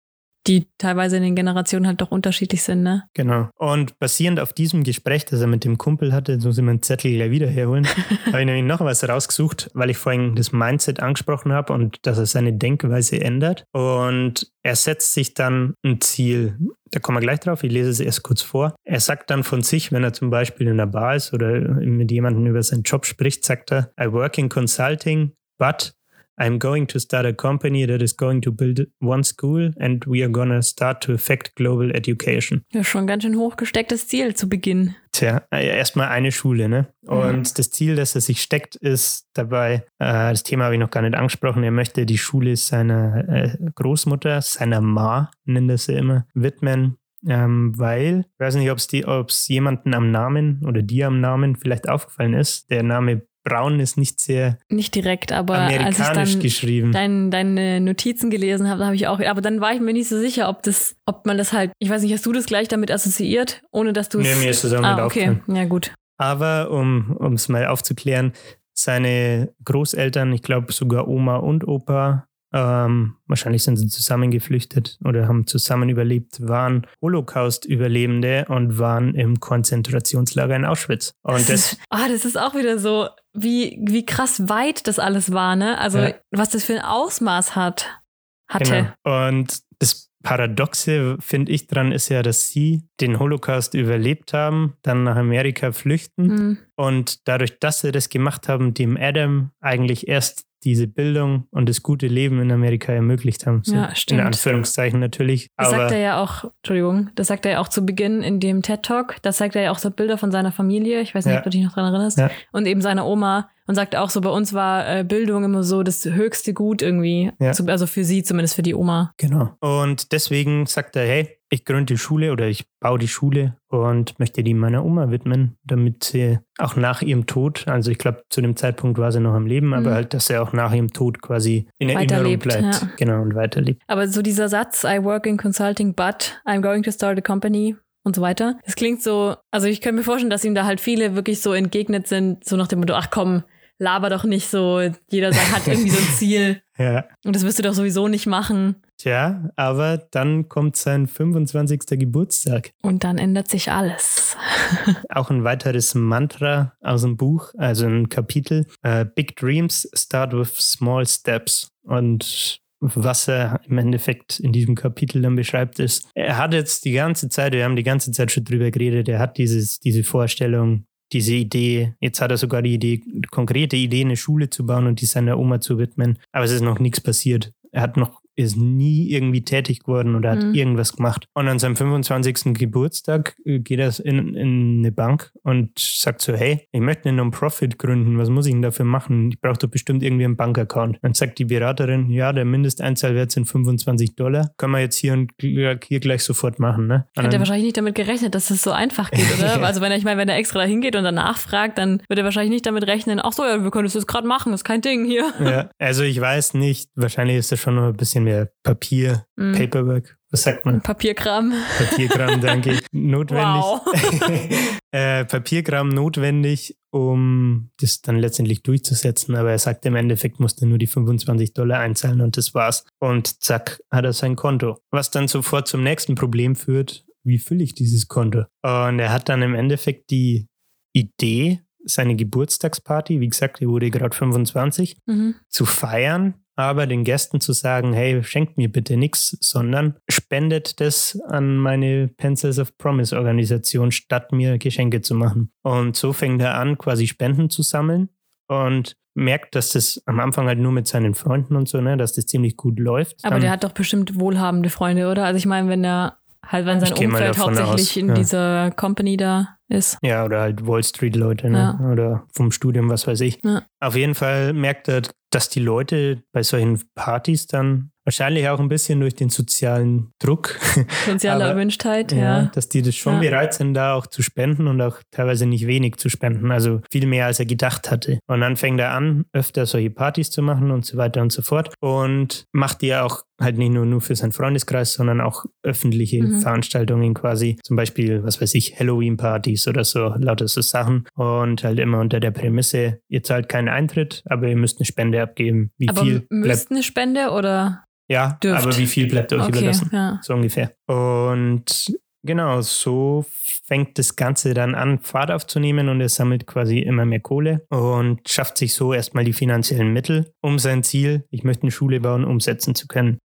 [0.47, 3.03] Die teilweise in den Generationen halt doch unterschiedlich sind, ne?
[3.13, 3.49] Genau.
[3.55, 6.81] Und basierend auf diesem Gespräch, das er mit dem Kumpel hatte, jetzt muss ich meinen
[6.81, 7.87] Zettel gleich wieder herholen,
[8.27, 12.17] habe ich nämlich noch was rausgesucht, weil ich vorhin das Mindset angesprochen habe und dass
[12.17, 13.65] er seine Denkweise ändert.
[13.73, 16.57] Und er setzt sich dann ein Ziel.
[16.91, 17.63] Da kommen wir gleich drauf.
[17.63, 18.75] Ich lese es erst kurz vor.
[18.83, 22.11] Er sagt dann von sich, wenn er zum Beispiel in einer Bar ist oder mit
[22.11, 25.93] jemandem über seinen Job spricht, sagt er, I work in consulting, but
[26.39, 30.23] I'm going to start a company that is going to build one school and we
[30.23, 32.63] are gonna start to affect global education.
[32.71, 34.95] Ja, schon ganz schön hochgestecktes Ziel zu Beginn.
[35.11, 36.93] Tja, äh, erstmal eine Schule, ne?
[37.05, 40.91] Und das Ziel, das er sich steckt, ist dabei, äh, das Thema habe ich noch
[40.91, 45.93] gar nicht angesprochen, er möchte die Schule seiner äh, Großmutter, seiner Ma, nennt er sie
[45.93, 46.97] immer, widmen.
[47.27, 48.69] Ähm, weil, ich weiß nicht,
[49.07, 52.69] ob es jemanden am Namen oder dir am Namen vielleicht aufgefallen ist.
[52.69, 56.91] Der Name Braun ist nicht sehr Nicht direkt, aber als ich amerikanisch geschrieben.
[56.91, 60.19] dein, deine Notizen gelesen habe, habe ich auch, aber dann war ich mir nicht so
[60.19, 62.91] sicher, ob das, ob man das halt, ich weiß nicht, hast du das gleich damit
[62.91, 64.27] assoziiert, ohne dass du es.
[64.27, 65.93] Nee, mir ist das auch ah, okay, ja gut.
[66.17, 68.33] Aber um es mal aufzuklären,
[68.73, 75.27] seine Großeltern, ich glaube sogar Oma und Opa, Ähm, wahrscheinlich sind sie zusammen geflüchtet oder
[75.27, 81.13] haben zusammen überlebt, waren Holocaust-Überlebende und waren im Konzentrationslager in Auschwitz.
[81.23, 83.09] Und das, Ah, das ist auch wieder so,
[83.39, 85.77] wie, wie krass weit das alles war, ne?
[85.77, 86.13] Also, Ja.
[86.31, 88.01] was das für ein Ausmaß hat,
[88.47, 88.93] hatte.
[89.03, 89.27] Genau.
[89.27, 95.03] Und das Paradoxe, finde ich, dran ist ja, dass sie den Holocaust überlebt haben, dann
[95.03, 96.57] nach Amerika flüchten Mhm.
[96.75, 101.83] und dadurch, dass sie das gemacht haben, dem Adam eigentlich erst diese Bildung und das
[101.83, 103.61] gute Leben in Amerika ermöglicht haben.
[103.63, 104.21] So Ja, stimmt.
[104.21, 105.49] In Anführungszeichen natürlich.
[105.55, 108.63] Das sagt er ja auch, Entschuldigung, das sagt er ja auch zu Beginn in dem
[108.63, 109.17] TED-Talk.
[109.21, 110.99] Das zeigt er ja auch so Bilder von seiner Familie.
[111.01, 111.39] Ich weiß nicht, Ja.
[111.39, 112.17] ob du dich noch dran erinnerst.
[112.17, 112.31] Ja.
[112.51, 113.49] Und eben seiner Oma.
[113.67, 117.31] Und sagt auch so, bei uns war äh, Bildung immer so das höchste Gut irgendwie.
[117.39, 117.51] Ja.
[117.67, 119.13] Also für sie, zumindest für die Oma.
[119.17, 119.51] Genau.
[119.59, 124.17] Und deswegen sagt er, hey, ich gründe die Schule oder ich baue die Schule und
[124.19, 128.41] möchte die meiner Oma widmen, damit sie auch nach ihrem Tod, also ich glaube, zu
[128.41, 129.93] dem Zeitpunkt war sie noch am Leben, aber Mhm.
[129.93, 132.81] halt, dass er auch nach ihrem Tod quasi in Erinnerung bleibt.
[132.81, 132.89] ja.
[132.97, 133.81] Genau, und weiterlebt.
[133.87, 137.75] Aber so dieser Satz, I work in consulting, but I'm going to start a company
[138.03, 138.57] und so weiter.
[138.65, 141.53] Das klingt so, also ich könnte mir vorstellen, dass ihm da halt viele wirklich so
[141.53, 143.43] entgegnet sind, so nach dem Motto, ach komm,
[143.79, 147.05] laber doch nicht so, jeder sagt, hat irgendwie so ein Ziel Ja.
[147.25, 148.77] und das wirst du doch sowieso nicht machen.
[148.97, 151.81] Tja, aber dann kommt sein 25.
[151.99, 152.71] Geburtstag.
[152.81, 154.35] Und dann ändert sich alles.
[155.09, 158.65] Auch ein weiteres Mantra aus dem Buch, also ein Kapitel.
[158.81, 161.69] Äh, Big Dreams start with small steps.
[161.83, 166.91] Und was er im Endeffekt in diesem Kapitel dann beschreibt, ist, er hat jetzt die
[166.91, 170.85] ganze Zeit, wir haben die ganze Zeit schon drüber geredet, er hat dieses, diese Vorstellung,
[171.13, 175.01] diese Idee, jetzt hat er sogar die Idee, konkrete Idee, eine Schule zu bauen und
[175.01, 176.19] die seiner Oma zu widmen.
[176.31, 177.53] Aber es ist noch nichts passiert.
[177.71, 180.53] Er hat noch ist nie irgendwie tätig geworden oder hat Mhm.
[180.53, 181.27] irgendwas gemacht.
[181.33, 182.53] Und an seinem 25.
[182.53, 187.17] Geburtstag äh, geht er in, in eine Bank und sagt so, hey, ich möchte eine
[187.17, 189.29] Non-Profit gründen, was muss ich denn dafür machen?
[189.31, 190.99] Ich brauche doch bestimmt irgendwie einen Bankaccount.
[191.01, 194.51] Dann sagt die Beraterin, ja, der Mindesteinzahlwert sind 25 Dollar.
[194.57, 196.88] Können wir jetzt hier, und, hier gleich sofort machen.
[196.88, 197.07] Ne?
[197.17, 199.61] Hat er wahrscheinlich nicht damit gerechnet, dass es so einfach geht, oder?
[199.67, 202.19] Also wenn er, ich meine, wenn er extra da hingeht und danach fragt, dann wird
[202.19, 204.63] er wahrscheinlich nicht damit rechnen, ach so, ja, wir können das jetzt gerade machen, ist
[204.63, 205.33] kein Ding hier.
[205.43, 209.53] ja, also ich weiß nicht, wahrscheinlich ist das schon noch ein bisschen mehr Papier, Mhm.
[209.53, 210.82] Paperwork, was sagt man?
[210.82, 211.53] Papierkram.
[211.78, 212.80] Papierkram, danke.
[212.91, 213.45] Notwendig.
[213.45, 213.82] Wow.
[214.91, 219.36] äh, Papierkram notwendig, um das dann letztendlich durchzusetzen.
[219.36, 222.84] Aber er sagt, im Endeffekt musste er nur die 25 Dollar einzahlen und das war's.
[222.99, 224.80] Und zack, hat er sein Konto.
[224.91, 228.39] Was dann sofort zum nächsten Problem führt, wie fülle ich dieses Konto?
[228.63, 230.47] Und er hat dann im Endeffekt die
[230.93, 235.36] Idee, seine Geburtstagsparty, wie gesagt, die wurde gerade 25, Mhm.
[235.47, 241.17] zu feiern, aber den Gästen zu sagen, hey, schenkt mir bitte nichts, sondern spendet das
[241.27, 245.51] an meine Pencils of Promise Organisation, statt mir Geschenke zu machen.
[245.61, 248.09] Und so fängt er an, quasi Spenden zu sammeln
[248.47, 252.13] und merkt, dass das am Anfang halt nur mit seinen Freunden und so, ne, dass
[252.13, 253.17] das ziemlich gut läuft.
[253.23, 255.25] Aber Dann- der hat doch bestimmt wohlhabende Freunde, oder?
[255.25, 256.17] Also ich meine, wenn er
[256.47, 258.13] halt, wenn sein Umfeld hauptsächlich aus, in ja.
[258.13, 259.97] dieser Company da ist.
[260.01, 261.77] Ja, oder halt Wall Street Leute, ne?
[261.91, 263.39] Oder vom Studium, was weiß ich.
[263.43, 263.63] Ja.
[263.81, 268.69] Auf jeden Fall merkt er, dass die Leute bei solchen Partys dann wahrscheinlich auch ein
[268.69, 270.57] bisschen durch den sozialen Druck,
[271.05, 272.51] Soziale Aber- Erwünschtheit, ja, ja.
[272.55, 273.19] dass die das schon Ja.
[273.19, 277.05] bereit sind, da auch zu spenden und auch teilweise nicht wenig zu spenden, also viel
[277.05, 278.19] mehr als er gedacht hatte.
[278.27, 281.41] Und dann fängt er an, öfter solche Partys zu machen und so weiter und so
[281.41, 285.45] fort und macht die ja auch halt nicht nur, nur für seinen Freundeskreis, sondern auch
[285.63, 286.39] öffentliche Mhm.
[286.39, 291.79] Veranstaltungen quasi, zum Beispiel, was weiß ich, Halloween-Partys oder so, lauter so Sachen und halt
[291.79, 295.71] immer unter der Prämisse, ihr zahlt keinen Eintritt, aber ihr müsst eine Spende abgeben.
[295.77, 297.83] Wie Aber viel müsst eine Spende oder?
[298.09, 298.63] ja, dürft?
[298.65, 299.89] aber wie viel bleibt euch Okay, überlassen?
[299.91, 300.19] ja.
[300.23, 300.71] So ungefähr.
[300.88, 303.25] Und genau, so
[303.63, 308.27] fängt das Ganze dann an, Fahrt aufzunehmen und er sammelt quasi immer mehr Kohle und
[308.27, 312.23] schafft sich so erstmal die finanziellen Mittel, um sein Ziel, ich möchte eine Schule bauen,
[312.25, 313.19] umsetzen zu können.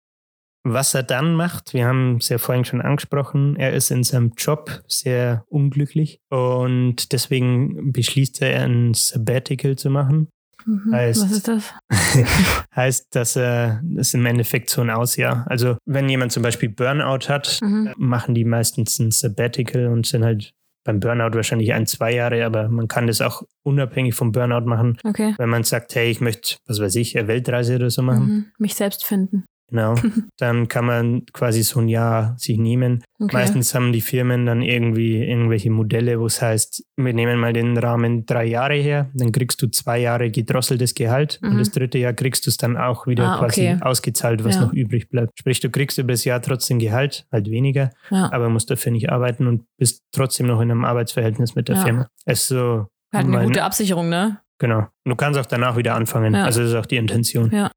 [0.65, 4.33] Was er dann macht, wir haben es ja vorhin schon angesprochen, er ist in seinem
[4.37, 10.29] Job sehr unglücklich und deswegen beschließt er, ein Sabbatical zu machen.
[10.65, 10.93] Mhm.
[10.95, 11.75] Heißt- Was ist das?
[12.77, 15.45] heißt, dass er das ist im Endeffekt so ein Ausjahr.
[15.49, 17.93] Also wenn jemand zum Beispiel Burnout hat, Mhm.
[17.97, 20.53] machen die meistens ein Sabbatical und sind halt
[20.85, 24.99] beim Burnout wahrscheinlich ein, zwei Jahre, aber man kann das auch unabhängig vom Burnout machen.
[25.05, 25.35] Okay.
[25.39, 28.47] Wenn man sagt, hey, ich möchte, was weiß ich, eine Weltreise oder so machen, Mhm.
[28.59, 29.45] Mich selbst finden.
[29.73, 29.95] Genau,
[30.39, 33.03] dann kann man quasi so ein Jahr sich nehmen.
[33.19, 33.35] Okay.
[33.37, 37.77] Meistens haben die Firmen dann irgendwie irgendwelche Modelle, wo es heißt, wir nehmen mal den
[37.77, 41.59] Rahmen drei Jahre her, dann kriegst du zwei Jahre gedrosseltes Gehalt und Mhm.
[41.59, 43.79] das dritte Jahr kriegst du es dann auch wieder Ah, quasi okay.
[43.83, 44.63] ausgezahlt, was Ja.
[44.67, 45.33] noch übrig bleibt.
[45.39, 48.31] Sprich, du kriegst über das Jahr trotzdem Gehalt, halt weniger, ja.
[48.33, 51.83] aber musst dafür nicht arbeiten und bist trotzdem noch in einem Arbeitsverhältnis mit der Ja.
[51.85, 52.09] Firma.
[52.27, 54.39] Es so, Halt eine gute Absicherung, ne?
[54.59, 54.87] genau.
[55.05, 56.35] Du kannst auch danach wieder anfangen.
[56.35, 56.45] Ja.
[56.45, 57.51] Also das ist auch die Intention.
[57.53, 57.71] Ja.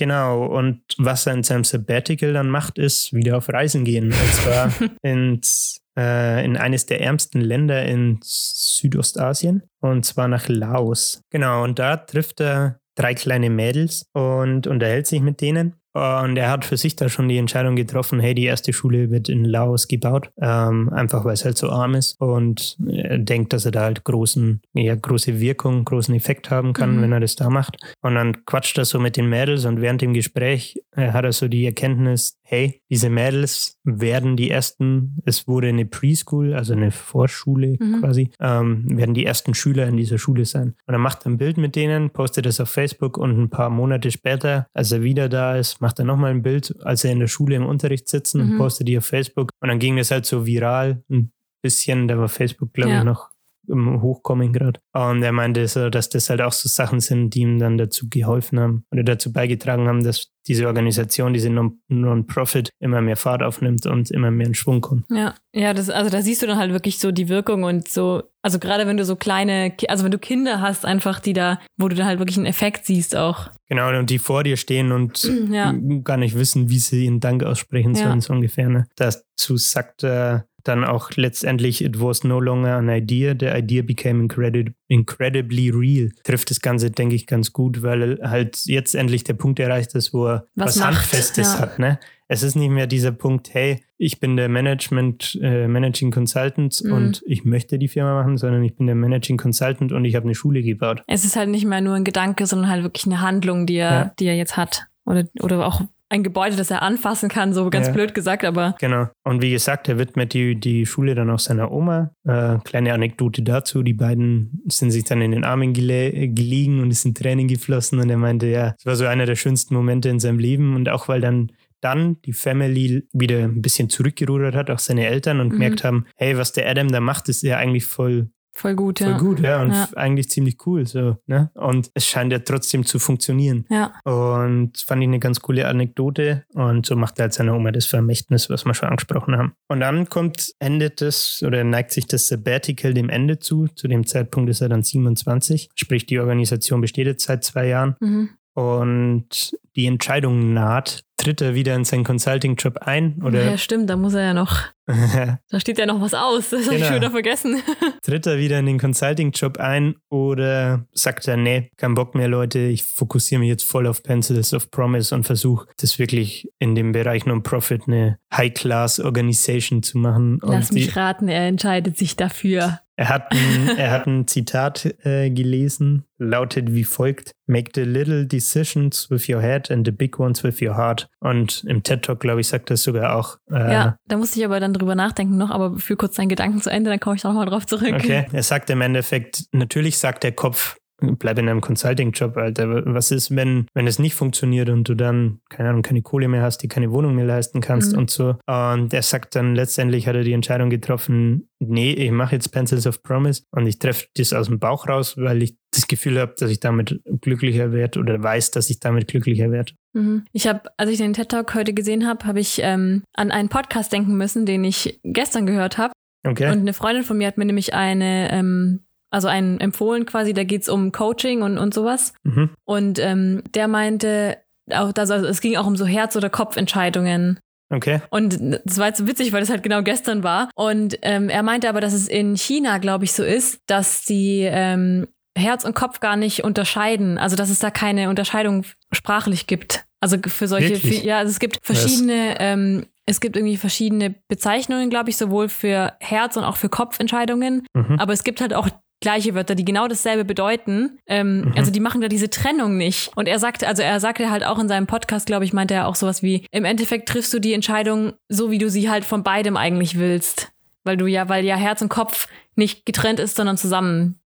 [0.00, 4.06] Genau, und was er in seinem Sabbatical dann macht, ist wieder auf Reisen gehen.
[4.06, 4.72] Und zwar
[5.02, 11.20] ins, äh, in eines der ärmsten Länder in Südostasien, und zwar nach Laos.
[11.28, 15.74] Genau, und da trifft er drei kleine Mädels und unterhält sich mit denen.
[15.92, 19.28] Und er hat für sich da schon die Entscheidung getroffen, hey, die erste Schule wird
[19.28, 22.20] in Laos gebaut, ähm, einfach weil es halt so arm ist.
[22.20, 26.96] Und er denkt, dass er da halt großen, ja, große Wirkung, großen Effekt haben kann,
[26.98, 27.02] Mhm.
[27.02, 27.76] wenn er das da macht.
[28.02, 31.32] Und dann quatscht er so mit den Mädels und während dem Gespräch äh, hat er
[31.32, 36.90] so die Erkenntnis, hey, diese Mädels werden die ersten, es wurde eine Preschool, also eine
[36.90, 38.00] Vorschule Mhm.
[38.00, 40.74] quasi, ähm, werden die ersten Schüler in dieser Schule sein.
[40.86, 44.10] Und er macht ein Bild mit denen, postet es auf Facebook und ein paar Monate
[44.10, 47.28] später, als er wieder da ist, macht er nochmal ein Bild, als er in der
[47.28, 48.58] Schule im Unterricht sitzen und Mhm.
[48.58, 49.50] postet die auf Facebook.
[49.60, 51.32] Und dann ging das halt so viral, ein
[51.62, 52.98] bisschen, da war Facebook, glaube Ja.
[53.00, 53.29] ich, noch
[53.70, 54.80] im Hochkommen gerade.
[54.92, 58.08] Und er meinte so, dass das halt auch so Sachen sind, die ihm dann dazu
[58.10, 63.42] geholfen haben oder dazu beigetragen haben, dass diese Organisation, diese Non- Non-Profit immer mehr Fahrt
[63.42, 65.04] aufnimmt und immer mehr in Schwung kommt.
[65.10, 68.22] Ja, ja, das, also da siehst du dann halt wirklich so die Wirkung und so,
[68.42, 71.88] also gerade wenn du so kleine, also wenn du Kinder hast, einfach die da, wo
[71.88, 73.48] du dann halt wirklich einen Effekt siehst auch.
[73.68, 75.74] Genau, und die vor dir stehen und Ja.
[76.04, 78.04] gar nicht wissen, wie sie ihren Dank aussprechen Ja.
[78.08, 78.68] sollen, so ungefähr.
[78.70, 78.86] Ne?
[78.96, 84.20] Dazu sagt er dann auch letztendlich, it was no longer an idea, the idea became
[84.22, 86.10] incredi incredibly real.
[86.24, 90.12] Trifft das Ganze, denke ich, ganz gut, weil halt jetzt endlich der Punkt erreicht ist,
[90.12, 91.58] wo er Was was, Handfestes ja.
[91.60, 91.78] hat.
[91.78, 91.98] Ne?
[92.28, 96.92] Es ist nicht mehr dieser Punkt, hey, ich bin der Management, äh, Managing Consultant Mhm.
[96.92, 100.24] und ich möchte die Firma machen, sondern ich bin der Managing Consultant und ich habe
[100.24, 101.02] eine Schule gebaut.
[101.06, 103.90] Es ist halt nicht mehr nur ein Gedanke, sondern halt wirklich eine Handlung, die er,
[103.90, 104.14] Ja.
[104.18, 104.86] die er jetzt hat.
[105.06, 107.92] Oder, oder auch ein Gebäude, das er anfassen kann, so ganz Ja.
[107.92, 109.06] blöd gesagt, aber Genau.
[109.24, 112.10] Und wie gesagt, er widmet die, die Schule dann auch seiner Oma.
[112.26, 113.82] Äh, kleine Anekdote dazu.
[113.82, 117.98] Die beiden sind sich dann in den Armen gele gelegen und es sind Tränen geflossen.
[118.00, 120.74] Und er meinte, ja, es war so einer der schönsten Momente in seinem Leben.
[120.76, 125.40] Und auch weil dann dann die Family wieder ein bisschen zurückgerudert hat, auch seine Eltern,
[125.40, 125.52] und Mhm.
[125.52, 129.08] gemerkt haben, hey, was der Adam da macht, ist ja eigentlich voll, voll gut, voll
[129.10, 129.18] ja.
[129.18, 129.88] gut, ja, und Ja.
[129.96, 130.86] eigentlich ziemlich cool.
[130.86, 131.50] So, ne?
[131.54, 133.66] Und es scheint ja trotzdem zu funktionieren.
[133.70, 136.44] Ja, Und fand ich eine ganz coole Anekdote.
[136.54, 139.52] Und so macht er halt seiner Oma das Vermächtnis, was wir schon angesprochen haben.
[139.68, 143.68] Und dann kommt, endet das oder neigt sich das Sabbatical dem Ende zu.
[143.74, 145.70] Zu dem Zeitpunkt ist er dann 27.
[145.74, 147.96] Sprich, die Organisation besteht jetzt seit zwei Jahren.
[148.00, 148.30] mhm.
[148.52, 151.04] Und die Entscheidung naht.
[151.16, 153.16] Tritt er wieder in seinen Consulting-Job ein?
[153.20, 154.58] ja, Oder stimmt, da muss er ja noch,
[155.50, 156.86] da steht ja noch was aus, das habe ich Genau.
[156.86, 157.62] schon wieder vergessen.
[158.02, 159.94] tritt er wieder in den Consulting-Job ein?
[160.08, 164.52] Oder sagt er, nee, kein Bock mehr, Leute, ich fokussiere mich jetzt voll auf Pencils
[164.54, 170.38] of Promise und versuche das wirklich in dem Bereich Non-Profit eine High-Class-Organisation zu machen.
[170.42, 172.80] Lass mich raten, er entscheidet sich dafür.
[172.96, 178.26] er, hat ein, er hat ein Zitat äh, gelesen, lautet wie folgt: Make the little
[178.26, 181.08] decisions with your head and the big ones with your heart.
[181.20, 183.38] Und im TED-Talk, glaube ich, sagt das sogar auch.
[183.50, 186.60] Äh, Ja, da musste ich aber dann drüber nachdenken noch, aber führ kurz deinen Gedanken
[186.60, 187.94] zu Ende, dann komme ich da nochmal drauf zurück.
[187.94, 190.76] Okay, er sagt im Endeffekt, natürlich sagt der Kopf,
[191.18, 192.82] bleib in einem Consulting-Job, Alter.
[192.94, 196.42] Was ist, wenn, wenn es nicht funktioniert und du dann, keine Ahnung, keine Kohle mehr
[196.42, 197.98] hast, die keine Wohnung mehr leisten kannst Mhm.
[197.98, 198.36] und so.
[198.46, 202.86] Und er sagt dann, letztendlich hat er die Entscheidung getroffen, nee, ich mache jetzt Pencils
[202.86, 206.34] of Promise und ich treffe das aus dem Bauch raus, weil ich das Gefühl habe,
[206.38, 209.72] dass ich damit glücklicher werde oder weiß, dass ich damit glücklicher werde.
[209.92, 210.24] Mhm.
[210.32, 213.48] Ich habe, als ich den TED Talk heute gesehen habe, habe ich ähm, an einen
[213.48, 215.92] Podcast denken müssen, den ich gestern gehört habe.
[216.26, 216.50] Okay?
[216.50, 218.80] Und eine Freundin von mir hat mir nämlich eine, ähm,
[219.10, 222.12] also einen empfohlen quasi, da geht's um Coaching und, und sowas.
[222.22, 222.50] mhm.
[222.64, 224.38] Und ähm, der meinte,
[224.72, 227.38] auch das, also es ging auch um so Herz- oder Kopfentscheidungen.
[227.72, 228.00] Okay.
[228.10, 230.50] Und das war jetzt so witzig, weil das halt genau gestern war.
[230.54, 234.40] Und ähm, er meinte aber, dass es in China, glaube ich, so ist, dass die
[234.42, 235.06] ähm,
[235.38, 237.16] Herz und Kopf gar nicht unterscheiden.
[237.16, 239.84] Also dass es da keine Unterscheidung sprachlich gibt.
[240.00, 244.90] Also für solche, für, ja, also es gibt verschiedene, ähm, es gibt irgendwie verschiedene Bezeichnungen,
[244.90, 247.66] glaube ich, sowohl für Herz und auch für Kopfentscheidungen.
[247.74, 247.98] Mhm.
[248.00, 248.68] Aber es gibt halt auch
[249.00, 250.98] gleiche Wörter, die genau dasselbe bedeuten.
[251.06, 251.54] Ähm, Mhm.
[251.56, 253.10] Also die machen da diese Trennung nicht.
[253.16, 255.86] Und er sagte, also er sagte halt auch in seinem Podcast, glaube ich, meinte er
[255.88, 259.22] auch sowas wie, im Endeffekt triffst du die Entscheidung so, wie du sie halt von
[259.22, 260.52] beidem eigentlich willst.
[260.84, 262.26] Weil du ja, weil ja Herz und Kopf
[262.56, 263.56] nicht getrennt ist, sondern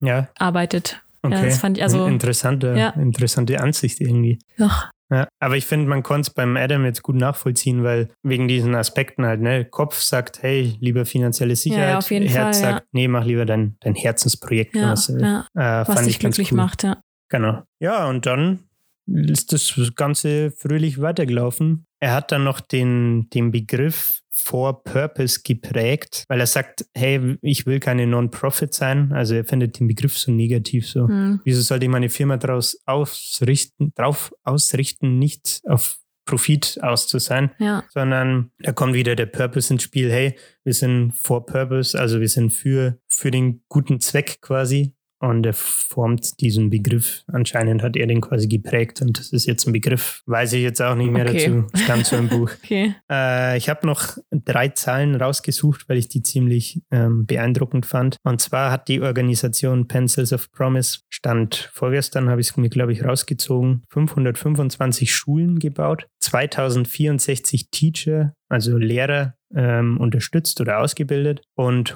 [0.02, 1.02] zusammenarbeitet.
[1.24, 1.46] Ja, okay.
[1.46, 2.90] das fand ich also- interessante, Ja.
[2.90, 4.40] interessante Ansicht irgendwie.
[4.60, 8.48] Ach, Ja, aber ich finde, man konnte es beim Adam jetzt gut nachvollziehen, weil wegen
[8.48, 12.70] diesen Aspekten halt, ne, Kopf sagt, hey, lieber finanzielle Sicherheit, Ja, auf jeden Herz Fall,
[12.70, 12.74] ja.
[12.76, 15.22] sagt, nee, mach lieber dein, dein Herzensprojekt, ja, so will.
[15.22, 16.58] ja, Äh, was dich glücklich cool.
[16.58, 16.98] macht, ja.
[17.30, 17.62] Genau.
[17.80, 18.60] Ja, und dann
[19.06, 21.86] ist das Ganze fröhlich weitergelaufen.
[22.00, 27.66] Er hat dann noch den, den Begriff for Purpose geprägt, weil er sagt, hey, ich
[27.68, 29.12] will keine Non-Profit sein.
[29.14, 31.08] Also er findet den Begriff so negativ so.
[31.08, 31.40] Hm.
[31.44, 37.52] Wieso sollte ich meine Firma daraus ausrichten, drauf ausrichten, nicht auf Profit aus zu sein,
[37.60, 37.84] Ja.
[37.90, 40.12] sondern da kommt wieder der Purpose ins Spiel.
[40.12, 44.96] Hey, wir sind for Purpose, also wir sind für, für den guten Zweck quasi.
[45.24, 47.24] Und er formt diesen Begriff.
[47.32, 50.22] Anscheinend hat er den quasi geprägt und das ist jetzt ein Begriff.
[50.26, 51.48] Weiß ich jetzt auch nicht mehr Okay.
[51.48, 51.68] dazu.
[51.82, 52.52] Stand so im Buch.
[52.64, 52.94] Okay.
[53.10, 58.18] Äh, ich habe noch drei Zahlen rausgesucht, weil ich die ziemlich ähm, beeindruckend fand.
[58.24, 62.92] Und zwar hat die Organisation Pencils of Promise, Stand vorgestern, habe ich es mir, glaube
[62.92, 71.96] ich, rausgezogen, 525 Schulen gebaut, 2064 Teacher, also Lehrer, ähm, unterstützt oder ausgebildet und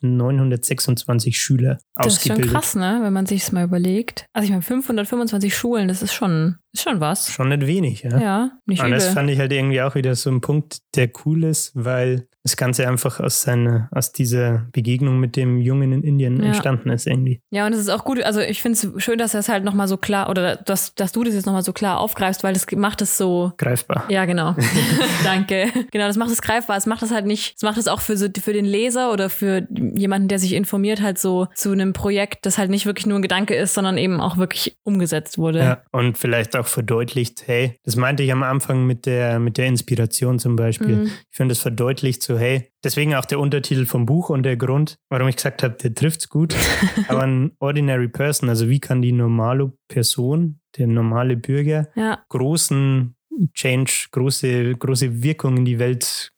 [0.00, 2.52] 108.926 Schüler Das ist schon ausgebildet.
[2.52, 3.00] krass, ne?
[3.02, 4.26] Wenn man sich das mal überlegt.
[4.32, 7.30] Also ich meine, 525 Schulen, das ist schon, ist schon was.
[7.30, 8.18] Schon nicht wenig, ja.
[8.18, 8.98] Ja, nicht Und übel.
[8.98, 12.56] das fand ich halt irgendwie auch wieder so ein Punkt, der cool ist, weil das
[12.56, 16.46] Ganze einfach aus seiner, aus dieser Begegnung mit dem Jungen in Indien Ja.
[16.48, 17.40] entstanden ist irgendwie.
[17.50, 19.64] Ja, und es ist auch gut, also ich finde es schön, dass er es halt
[19.64, 22.66] nochmal so klar, oder dass, dass du das jetzt nochmal so klar aufgreifst, weil das
[22.76, 24.04] macht es so, Greifbar.
[24.08, 24.54] ja, genau.
[25.24, 25.66] Danke.
[25.90, 26.76] Genau, das macht es greifbar.
[26.76, 29.28] Es macht es halt nicht, es macht es auch für, so, für den Leser oder
[29.30, 33.18] für jemanden, der sich informiert, halt so zu einem Projekt, das halt nicht wirklich nur
[33.18, 35.58] ein Gedanke ist, sondern eben auch wirklich umgesetzt wurde.
[35.58, 35.82] Ja.
[35.92, 40.38] Und vielleicht auch verdeutlicht, hey, das meinte ich am Anfang mit der, mit der Inspiration
[40.38, 40.96] zum Beispiel.
[40.96, 41.06] Mhm.
[41.30, 44.98] Ich finde, das verdeutlicht so, hey, deswegen auch der Untertitel vom Buch und der Grund,
[45.08, 46.54] warum ich gesagt habe, der trifft's gut.
[47.08, 53.16] Aber ein ordinary person, also wie kann die normale Person, der normale Bürger, Ja, großen
[53.54, 56.30] Change, große, große Wirkung in die Welt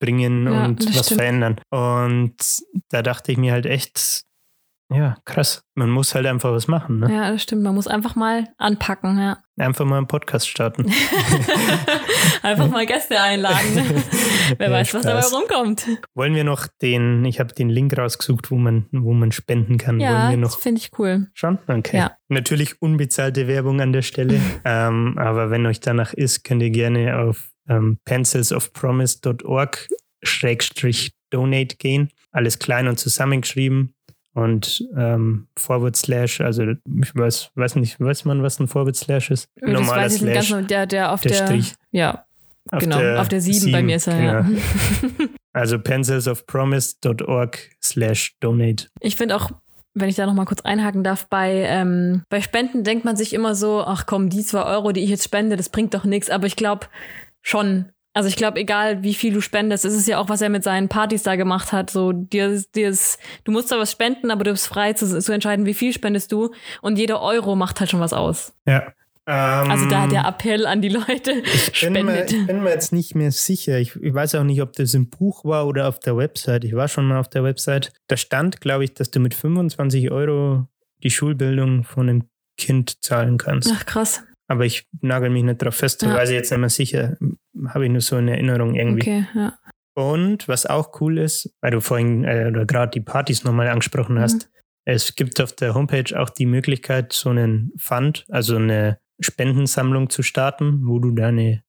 [0.00, 1.20] bringen Ja, und was stimmt.
[1.20, 1.60] verändern.
[1.70, 2.34] Und
[2.90, 4.24] da dachte ich mir halt echt,
[4.92, 5.62] ja, krass.
[5.74, 7.00] Man muss halt einfach was machen.
[7.00, 7.12] Ne?
[7.12, 7.62] ja, das stimmt.
[7.62, 9.38] Man muss einfach mal anpacken, ja.
[9.58, 10.86] Einfach mal einen Podcast starten.
[12.42, 13.56] Einfach mal Gäste einladen.
[14.58, 15.34] Wer Ja, weiß, was dabei Spaß.
[15.34, 15.86] rumkommt.
[16.14, 19.98] Wollen wir noch den, ich habe den Link rausgesucht, wo man, wo man spenden kann.
[19.98, 21.28] Ja, wir das finde ich cool.
[21.34, 21.58] schon?
[21.66, 21.96] Okay.
[21.96, 22.16] Ja.
[22.28, 24.40] Natürlich unbezahlte Werbung an der Stelle.
[24.64, 29.88] ähm, aber wenn euch danach ist, könnt ihr gerne auf ähm, pencilsofpromise.org
[30.22, 32.10] schrägstrich donate gehen.
[32.30, 33.95] Alles klein und zusammengeschrieben.
[34.36, 39.30] Und ähm, Forward Slash, also ich weiß, weiß nicht, weiß man, was ein Forward Slash
[39.30, 39.48] ist?
[39.54, 40.60] das weiß ich nicht ganz genau.
[40.60, 41.74] Der, der auf der der, Strich.
[41.90, 42.26] ja,
[42.70, 44.40] genau, auf der 7 bei mir ist er, ja.
[44.42, 44.60] genau.
[45.54, 48.88] Also pencilsofpromise.org slash donate.
[49.00, 49.52] Ich finde auch,
[49.94, 53.32] wenn ich da noch mal kurz einhaken darf, bei, ähm, bei Spenden denkt man sich
[53.32, 56.28] immer so, ach komm, die zwei Euro, die ich jetzt spende, das bringt doch nichts.
[56.28, 56.88] Aber ich glaube
[57.40, 57.86] schon,
[58.16, 60.64] also ich glaube, egal wie viel du spendest, es ist ja auch, was er mit
[60.64, 61.90] seinen Partys da gemacht hat.
[61.90, 65.32] So, dir, dir ist, du musst da was spenden, aber du bist frei zu, zu
[65.32, 66.54] entscheiden, wie viel spendest du.
[66.80, 68.54] Und jeder Euro macht halt schon was aus.
[68.66, 68.86] Ja.
[69.26, 72.32] Ähm, Also da der Appell an die Leute, ich bin, mir, spendet.
[72.32, 73.78] ich bin mir jetzt nicht mehr sicher.
[73.78, 76.64] Ich, ich weiß auch nicht, ob das im Buch war oder auf der Website.
[76.64, 77.92] Ich war schon mal auf der Website.
[78.06, 80.66] Da stand, glaube ich, dass du mit 25 Euro
[81.02, 82.24] die Schulbildung von einem
[82.56, 83.70] Kind zahlen kannst.
[83.74, 84.22] Ach krass.
[84.48, 86.14] Aber ich nagel mich nicht drauf fest, Ja.
[86.14, 87.16] weiß ich jetzt nicht mehr sicher.
[87.68, 89.00] Habe ich nur so in Erinnerung irgendwie.
[89.02, 89.58] Okay, ja.
[89.94, 94.18] Und was auch cool ist, weil du vorhin äh, oder gerade die Partys nochmal angesprochen
[94.20, 94.50] hast,
[94.84, 100.22] es gibt auf der Homepage auch die Möglichkeit, so einen Fund, also eine Spendensammlung zu
[100.22, 101.62] starten, wo du deine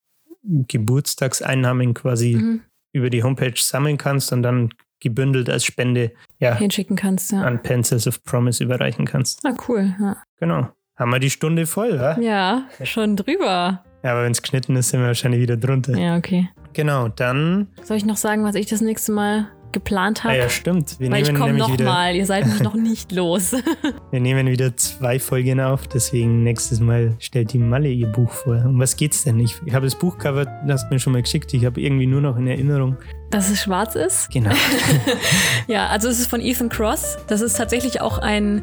[0.78, 2.60] Geburtstagseinnahmen quasi Mhm.
[2.92, 4.70] über die Homepage sammeln kannst und dann
[5.00, 7.42] gebündelt als Spende ja, Hinschicken kannst, ja.
[7.42, 9.44] an Pencils of Promise überreichen kannst.
[9.44, 10.16] Ah, cool, ja.
[10.38, 10.68] Genau.
[10.98, 12.18] Haben wir die Stunde voll, wa?
[12.20, 13.84] Ja, schon drüber.
[14.02, 15.96] Ja, aber wenn es geschnitten ist, sind wir wahrscheinlich wieder drunter.
[15.96, 16.48] Ja, okay.
[16.72, 17.68] Genau, dann.
[17.82, 20.38] Soll ich noch sagen, was ich das nächste Mal geplant Ah habe?
[20.38, 20.98] ja, stimmt.
[20.98, 22.16] Wir Weil ich komme nochmal.
[22.16, 23.52] Ihr seid mich noch nicht los.
[24.10, 28.54] Wir nehmen wieder zwei Folgen auf, deswegen nächstes Mal stellt die Malle ihr Buch vor.
[28.64, 29.38] Um was geht's denn?
[29.40, 31.52] Ich, ich habe das Buchcover, das hast du mir schon mal geschickt.
[31.52, 32.96] Ich habe irgendwie nur noch in Erinnerung.
[33.30, 34.30] Dass es schwarz ist?
[34.30, 34.52] Genau.
[35.66, 37.18] Ja, also es ist von Ethan Cross.
[37.26, 38.62] Das ist tatsächlich auch ein,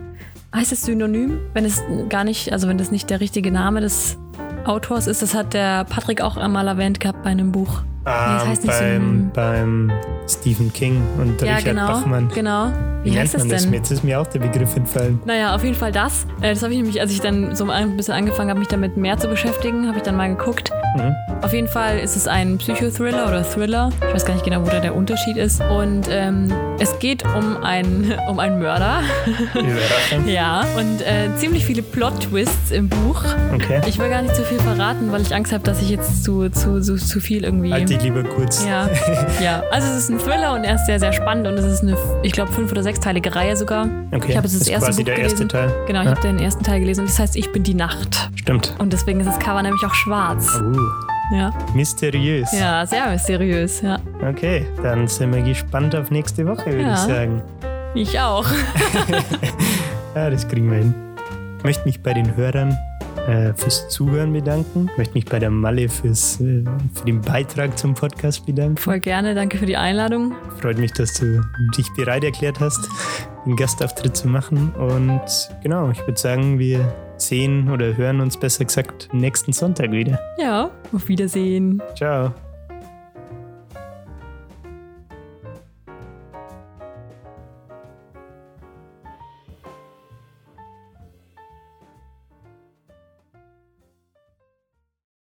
[0.56, 1.40] heißt es Synonym?
[1.54, 4.18] Wenn es gar nicht, also wenn das nicht der richtige Name des
[4.66, 7.84] Autors ist, das hat der Patrick auch einmal erwähnt gehabt bei einem Buch.
[8.06, 9.32] Das heißt nicht beim, Synonym.
[9.34, 9.92] beim
[10.28, 11.88] Stephen King und ja, Richard genau.
[11.88, 12.30] Bachmann.
[12.34, 12.72] Genau.
[13.04, 13.64] Wie, Wie, heißt das das?
[13.64, 13.74] denn?
[13.74, 15.20] Jetzt ist mir auch der Begriff entfallen.
[15.26, 16.26] Naja, auf jeden Fall das.
[16.42, 18.98] Äh, Das habe ich nämlich, als ich dann so ein bisschen angefangen habe, mich damit
[18.98, 20.72] mehr zu beschäftigen, habe ich dann mal geguckt.
[20.98, 21.14] Mhm.
[21.44, 23.90] Auf jeden Fall ist es ein Psychothriller oder Thriller.
[24.08, 25.62] Ich weiß gar nicht genau, wo da der Unterschied ist.
[25.62, 29.02] Und ähm, es geht um, ein, um einen Mörder.
[29.54, 30.28] Überraschend.
[30.28, 33.24] ja, und äh, ziemlich viele Plot-Twists im Buch.
[33.54, 33.82] Okay.
[33.86, 36.50] Ich will gar nicht zu viel verraten, weil ich Angst habe, dass ich jetzt zu,
[36.50, 37.72] zu, zu, zu viel irgendwie.
[37.72, 38.66] Halt dich lieber kurz.
[38.66, 38.88] ja,
[39.42, 41.82] ja, also es ist ein Thriller und er ist sehr, sehr spannend und es ist
[41.82, 43.88] eine, ich glaube, fünf oder sechs sechsteilige Reihe sogar.
[44.14, 45.50] Okay, Ich habe jetzt das ist erste quasi Buch der erste gelesen.
[45.50, 45.74] Teil.
[45.88, 46.12] Genau, ich Ja.
[46.12, 47.06] habe den ersten Teil gelesen.
[47.06, 48.30] Das heißt, ich bin die Nacht.
[48.36, 48.74] Stimmt.
[48.80, 50.56] Und deswegen ist das Cover nämlich auch schwarz.
[50.62, 50.80] Uh,
[51.36, 52.52] Ja, mysteriös.
[52.54, 53.82] ja sehr mysteriös.
[53.82, 56.94] Ja, Okay, dann sind wir gespannt auf nächste Woche, würde Ja.
[56.94, 57.42] ich sagen.
[57.96, 58.46] ich auch.
[60.16, 60.96] Ja, das kriegen wir hin.
[61.58, 62.78] Ich möchte mich bei den Hörern
[63.28, 64.90] äh, fürs Zuhören bedanken.
[64.92, 66.64] Ich möchte mich bei der Malle fürs, äh,
[66.94, 68.78] für den Beitrag zum Podcast bedanken.
[68.78, 69.36] Voll gerne.
[69.36, 70.34] Danke für die Einladung.
[70.62, 71.42] Freut mich, dass du
[71.78, 72.88] dich bereit erklärt hast,
[73.46, 74.72] den Gastauftritt zu machen.
[74.76, 80.20] Und genau, ich würde sagen, wir sehen oder hören uns besser gesagt nächsten Sonntag wieder.
[80.38, 81.82] Ja, auf Wiedersehen.
[81.96, 82.34] Ciao.